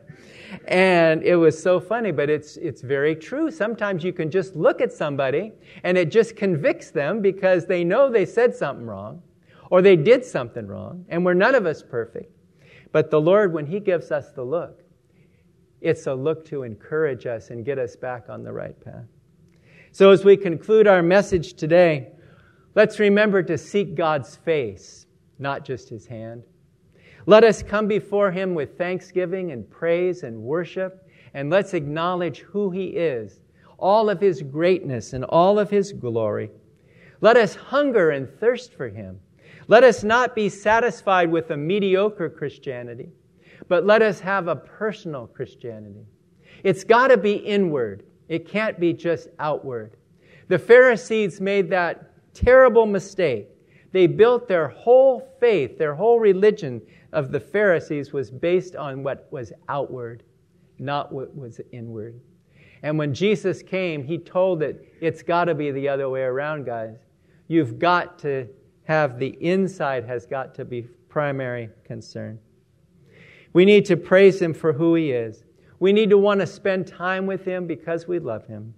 And 0.67 1.23
it 1.23 1.37
was 1.37 1.61
so 1.61 1.81
funny, 1.81 2.11
but 2.11 2.31
it's, 2.31 2.57
it's 2.57 2.83
very 2.83 3.15
true. 3.15 3.51
Sometimes 3.51 4.05
you 4.05 4.13
can 4.13 4.31
just 4.31 4.57
look 4.57 4.81
at 4.81 4.93
somebody 4.93 5.53
and 5.85 5.99
it 5.99 6.11
just 6.11 6.37
convicts 6.37 6.91
them 6.91 7.21
because 7.21 7.67
they 7.67 7.85
know 7.85 8.11
they 8.11 8.25
said 8.25 8.55
something 8.55 8.87
wrong 8.87 9.23
or 9.71 9.83
they 9.83 9.97
did 9.97 10.25
something 10.25 10.67
wrong, 10.67 11.05
and 11.09 11.25
we're 11.25 11.35
none 11.35 11.55
of 11.55 11.67
us 11.67 11.83
perfect. 11.83 12.33
But 12.93 13.11
the 13.11 13.21
Lord, 13.21 13.53
when 13.53 13.67
He 13.67 13.81
gives 13.81 14.11
us 14.11 14.33
the 14.33 14.43
look, 14.43 14.83
it's 15.81 16.07
a 16.07 16.15
look 16.15 16.45
to 16.47 16.63
encourage 16.63 17.27
us 17.27 17.51
and 17.51 17.65
get 17.65 17.79
us 17.79 17.95
back 17.95 18.29
on 18.29 18.43
the 18.43 18.53
right 18.53 18.79
path. 18.83 19.05
So, 19.91 20.11
as 20.11 20.25
we 20.25 20.37
conclude 20.37 20.87
our 20.87 21.03
message 21.03 21.55
today, 21.55 22.09
let's 22.75 22.99
remember 22.99 23.43
to 23.43 23.57
seek 23.57 23.95
God's 23.95 24.37
face, 24.37 25.07
not 25.39 25.65
just 25.65 25.89
His 25.89 26.07
hand. 26.07 26.43
Let 27.27 27.43
us 27.43 27.63
come 27.63 27.89
before 27.89 28.31
Him 28.31 28.55
with 28.55 28.77
thanksgiving 28.77 29.53
and 29.53 29.69
praise 29.69 30.23
and 30.23 30.43
worship, 30.43 31.09
and 31.35 31.51
let's 31.51 31.75
acknowledge 31.75 32.41
who 32.41 32.71
He 32.71 32.89
is, 32.89 33.41
all 33.79 34.11
of 34.11 34.21
His 34.21 34.43
greatness 34.43 35.15
and 35.15 35.25
all 35.25 35.59
of 35.59 35.71
His 35.71 35.93
glory. 35.93 36.51
Let 37.21 37.37
us 37.37 37.55
hunger 37.55 38.11
and 38.11 38.29
thirst 38.29 38.75
for 38.75 38.89
Him. 38.89 39.19
Let 39.69 39.85
us 39.85 40.05
not 40.05 40.35
be 40.35 40.49
satisfied 40.49 41.31
with 41.31 41.51
a 41.51 41.57
mediocre 41.57 42.29
Christianity, 42.29 43.11
but 43.69 43.85
let 43.85 44.03
us 44.03 44.21
have 44.21 44.49
a 44.49 44.57
personal 44.57 45.27
Christianity. 45.27 46.07
It's 46.63 46.85
got 46.85 47.09
to 47.09 47.17
be 47.17 47.35
inward. 47.35 48.05
It 48.29 48.49
can't 48.49 48.79
be 48.79 48.93
just 48.93 49.29
outward. 49.39 49.97
The 50.49 50.59
Pharisees 50.59 51.41
made 51.41 51.71
that 51.71 52.35
terrible 52.35 52.87
mistake. 52.87 53.49
They 53.93 54.07
built 54.07 54.49
their 54.49 54.69
whole 54.69 55.35
faith, 55.41 55.79
their 55.79 55.95
whole 55.95 56.21
religion 56.21 56.83
of 57.13 57.33
the 57.33 57.41
Pharisees 57.41 58.13
was 58.13 58.31
based 58.31 58.77
on 58.77 59.03
what 59.03 59.27
was 59.31 59.53
outward, 59.69 60.23
not 60.79 61.11
what 61.13 61.35
was 61.37 61.61
inward. 61.73 62.21
And 62.83 62.99
when 62.99 63.13
Jesus 63.13 63.63
came, 63.63 64.05
he 64.05 64.19
told 64.19 64.63
it, 64.63 64.95
it's 65.01 65.23
got 65.23 65.47
to 65.47 65.55
be 65.55 65.71
the 65.71 65.89
other 65.89 66.09
way 66.09 66.23
around, 66.23 66.67
guys. 66.67 66.97
You've 67.49 67.79
got 67.79 68.19
to 68.21 68.47
have 68.85 69.19
the 69.19 69.37
inside 69.41 70.05
has 70.05 70.27
got 70.27 70.55
to 70.55 70.65
be 70.65 70.83
primary 71.09 71.71
concern. 71.85 72.39
We 73.53 73.65
need 73.65 73.85
to 73.87 73.97
praise 73.97 74.41
him 74.41 74.55
for 74.55 74.73
who 74.73 74.95
he 74.95 75.11
is. 75.11 75.45
We 75.81 75.93
need 75.93 76.11
to 76.11 76.19
want 76.19 76.41
to 76.41 76.47
spend 76.47 76.87
time 76.87 77.27
with 77.27 77.45
Him 77.45 77.67
because 77.67 78.09
we 78.09 78.19
love 78.19 78.47
Him. 78.47 78.75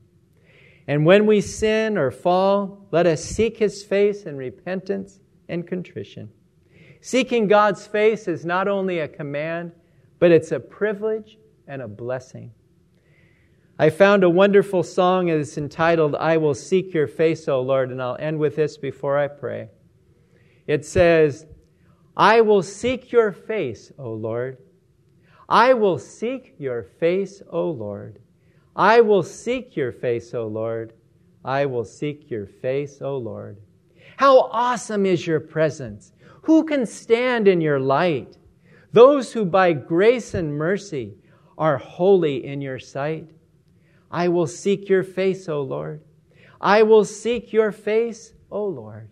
And 0.87 1.07
when 1.07 1.27
we 1.27 1.41
sin 1.41 1.97
or 1.97 2.11
fall, 2.11 2.87
let 2.91 3.07
us 3.07 3.25
seek 3.25 3.57
His 3.57 3.83
face 3.83 4.25
in 4.25 4.37
repentance 4.37 5.21
and 5.49 5.67
contrition. 5.67 6.31
Seeking 7.01 7.47
God's 7.49 7.87
face 7.87 8.29
is 8.29 8.45
not 8.45 8.69
only 8.69 8.99
a 8.99 9.09
command, 9.09 9.73
but 10.19 10.31
it's 10.31 10.53
a 10.53 10.61
privilege 10.61 11.39
and 11.67 11.81
a 11.81 11.89
blessing. 11.89 12.53
I 13.79 13.89
found 13.89 14.23
a 14.23 14.29
wonderful 14.29 14.83
song 14.83 15.27
that's 15.29 15.57
entitled, 15.57 16.15
I 16.17 16.37
Will 16.37 16.53
Seek 16.53 16.93
Your 16.93 17.07
Face, 17.07 17.49
O 17.49 17.63
Lord, 17.63 17.91
and 17.91 18.03
I'll 18.03 18.19
end 18.21 18.39
with 18.39 18.57
this 18.57 18.77
before 18.77 19.17
I 19.17 19.29
pray. 19.29 19.71
It 20.67 20.85
says, 20.85 21.47
I 22.15 22.43
will 22.43 22.63
seek 22.63 23.11
your 23.11 23.33
face, 23.33 23.91
O 23.99 24.13
Lord 24.13 24.59
I 25.51 25.75
will 25.75 25.99
seek 25.99 26.55
your 26.59 26.85
face, 26.85 27.43
O 27.51 27.71
Lord. 27.71 28.21
I 28.77 29.01
will 29.01 29.25
seek 29.25 29.77
your 29.77 29.91
face, 29.91 30.33
O 30.33 30.47
Lord. 30.47 30.93
I 31.45 31.67
will 31.67 31.85
seek 31.85 32.31
your 32.31 32.47
face, 32.47 33.03
O 33.03 33.17
Lord. 33.17 33.59
How 34.17 34.43
awesome 34.53 35.07
is 35.07 35.27
your 35.27 35.41
presence! 35.41 36.13
Who 36.43 36.65
can 36.65 36.87
stand 36.87 37.49
in 37.49 37.61
your 37.61 37.81
light? 37.81 38.37
Those 38.93 39.33
who 39.33 39.45
by 39.45 39.73
grace 39.73 40.35
and 40.35 40.57
mercy 40.57 41.17
are 41.59 41.79
holy 41.79 42.47
in 42.47 42.61
your 42.61 42.79
sight. 42.79 43.29
I 44.11 44.29
will 44.29 44.47
seek 44.47 44.89
your 44.89 45.03
face, 45.03 45.49
O 45.49 45.63
Lord. 45.63 46.03
I 46.61 46.83
will 46.85 47.05
seek 47.05 47.53
your 47.53 47.73
face, 47.73 48.35
O 48.51 48.67
Lord. 48.67 49.11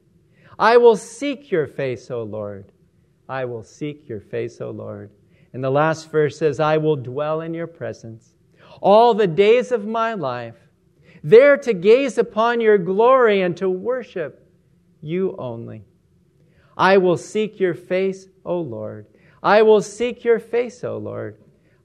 I 0.59 0.77
will 0.77 0.97
seek 0.97 1.51
your 1.51 1.67
face, 1.67 2.11
O 2.11 2.23
Lord. 2.23 2.73
I 3.29 3.45
will 3.45 3.63
seek 3.63 4.09
your 4.09 4.21
face, 4.21 4.61
O 4.61 4.71
Lord. 4.71 5.11
And 5.53 5.65
the 5.65 5.71
last 5.71 6.11
verse 6.11 6.39
says, 6.39 6.61
I 6.61 6.77
will 6.77 6.97
dwell 6.97 7.41
in 7.41 7.55
your 7.55 7.67
presence 7.67 8.35
all 8.81 9.15
the 9.15 9.27
days 9.27 9.73
of 9.73 9.87
my 9.87 10.15
life, 10.15 10.57
there 11.23 11.57
to 11.57 11.73
gaze 11.73 12.19
upon 12.19 12.61
your 12.61 12.79
glory 12.79 13.41
and 13.43 13.57
to 13.57 13.69
worship 13.69 14.47
you 15.01 15.35
only. 15.39 15.85
I 16.77 16.99
will 16.99 17.17
seek 17.17 17.59
your 17.59 17.75
face, 17.75 18.29
O 18.45 18.61
Lord. 18.61 19.07
I 19.43 19.63
will 19.63 19.81
seek 19.81 20.25
your 20.25 20.39
face, 20.39 20.85
O 20.85 20.99
Lord. 20.99 21.39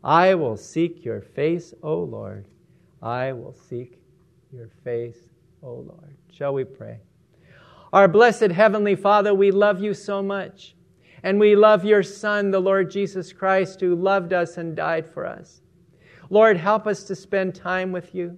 I 0.03 0.35
will 0.35 0.57
seek 0.57 1.03
your 1.03 1.21
face, 1.21 1.73
O 1.81 1.99
Lord. 1.99 2.45
I 3.01 3.31
will 3.33 3.53
seek 3.53 3.99
your 4.51 4.69
face, 4.83 5.17
O 5.63 5.73
Lord. 5.73 6.15
Shall 6.31 6.53
we 6.53 6.63
pray? 6.63 6.99
Our 7.91 8.07
blessed 8.07 8.51
Heavenly 8.51 8.95
Father, 8.95 9.33
we 9.33 9.51
love 9.51 9.81
you 9.81 9.93
so 9.93 10.21
much. 10.21 10.75
And 11.23 11.39
we 11.39 11.55
love 11.55 11.85
your 11.85 12.03
Son, 12.03 12.51
the 12.51 12.59
Lord 12.59 12.91
Jesus 12.91 13.31
Christ, 13.31 13.79
who 13.79 13.95
loved 13.95 14.33
us 14.33 14.57
and 14.57 14.75
died 14.75 15.07
for 15.07 15.25
us. 15.25 15.61
Lord, 16.29 16.57
help 16.57 16.85
us 16.85 17.03
to 17.05 17.15
spend 17.15 17.55
time 17.55 17.91
with 17.91 18.13
you. 18.13 18.37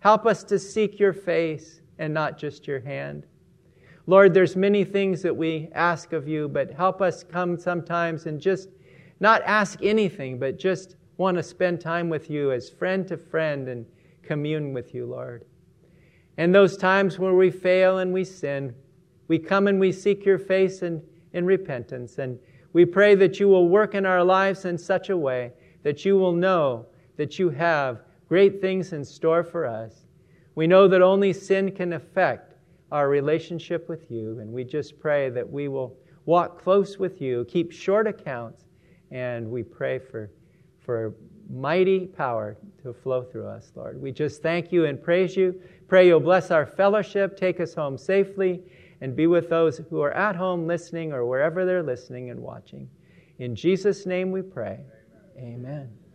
Help 0.00 0.26
us 0.26 0.44
to 0.44 0.58
seek 0.58 1.00
your 1.00 1.14
face 1.14 1.80
and 1.98 2.12
not 2.12 2.38
just 2.38 2.66
your 2.66 2.80
hand. 2.80 3.26
Lord, 4.06 4.34
there's 4.34 4.54
many 4.54 4.84
things 4.84 5.22
that 5.22 5.36
we 5.36 5.68
ask 5.74 6.12
of 6.12 6.28
you, 6.28 6.48
but 6.48 6.70
help 6.70 7.00
us 7.00 7.24
come 7.24 7.58
sometimes 7.58 8.26
and 8.26 8.40
just 8.40 8.68
not 9.18 9.42
ask 9.44 9.82
anything, 9.82 10.38
but 10.38 10.58
just 10.58 10.96
want 11.16 11.36
to 11.38 11.42
spend 11.42 11.80
time 11.80 12.08
with 12.08 12.30
you 12.30 12.52
as 12.52 12.68
friend 12.68 13.08
to 13.08 13.16
friend 13.16 13.68
and 13.68 13.86
commune 14.22 14.74
with 14.74 14.94
you, 14.94 15.06
Lord. 15.06 15.44
And 16.36 16.54
those 16.54 16.76
times 16.76 17.18
where 17.18 17.34
we 17.34 17.50
fail 17.50 17.98
and 17.98 18.12
we 18.12 18.24
sin, 18.24 18.74
we 19.28 19.38
come 19.38 19.66
and 19.66 19.80
we 19.80 19.90
seek 19.90 20.24
your 20.24 20.38
face 20.38 20.82
and 20.82 21.02
in 21.32 21.44
repentance. 21.44 22.18
And 22.18 22.38
we 22.72 22.84
pray 22.84 23.14
that 23.14 23.40
you 23.40 23.48
will 23.48 23.68
work 23.68 23.94
in 23.94 24.04
our 24.04 24.22
lives 24.22 24.64
in 24.64 24.76
such 24.76 25.10
a 25.10 25.16
way 25.16 25.52
that 25.82 26.04
you 26.04 26.16
will 26.16 26.32
know 26.32 26.84
that 27.16 27.38
you 27.38 27.48
have 27.48 28.02
great 28.28 28.60
things 28.60 28.92
in 28.92 29.04
store 29.04 29.44
for 29.44 29.64
us. 29.66 30.06
We 30.56 30.66
know 30.66 30.88
that 30.88 31.00
only 31.00 31.32
sin 31.32 31.70
can 31.70 31.92
affect 31.92 32.54
our 32.90 33.08
relationship 33.08 33.88
with 33.88 34.10
you, 34.10 34.40
and 34.40 34.52
we 34.52 34.64
just 34.64 34.98
pray 34.98 35.30
that 35.30 35.48
we 35.48 35.68
will 35.68 35.96
walk 36.24 36.60
close 36.60 36.98
with 36.98 37.20
you, 37.20 37.44
keep 37.48 37.70
short 37.70 38.06
accounts, 38.06 38.64
and 39.10 39.48
we 39.48 39.62
pray 39.62 39.98
for, 39.98 40.30
for 40.80 41.14
mighty 41.48 42.06
power 42.06 42.56
to 42.82 42.92
flow 42.92 43.22
through 43.22 43.46
us, 43.46 43.70
Lord. 43.76 44.00
We 44.00 44.12
just 44.12 44.42
thank 44.42 44.72
you 44.72 44.86
and 44.86 45.00
praise 45.00 45.36
you. 45.36 45.60
Pray 45.88 46.08
you'll 46.08 46.20
bless 46.20 46.50
our 46.50 46.66
fellowship, 46.66 47.36
take 47.36 47.60
us 47.60 47.74
home 47.74 47.96
safely 47.96 48.62
and 49.00 49.14
be 49.14 49.26
with 49.26 49.48
those 49.48 49.78
who 49.90 50.00
are 50.00 50.12
at 50.12 50.36
home 50.36 50.66
listening 50.66 51.12
or 51.12 51.26
wherever 51.26 51.64
they're 51.64 51.82
listening 51.82 52.30
and 52.30 52.40
watching. 52.40 52.88
In 53.38 53.54
Jesus' 53.54 54.06
name 54.06 54.32
we 54.32 54.42
pray. 54.42 54.80
Amen. 55.38 55.54
Amen. 55.54 56.05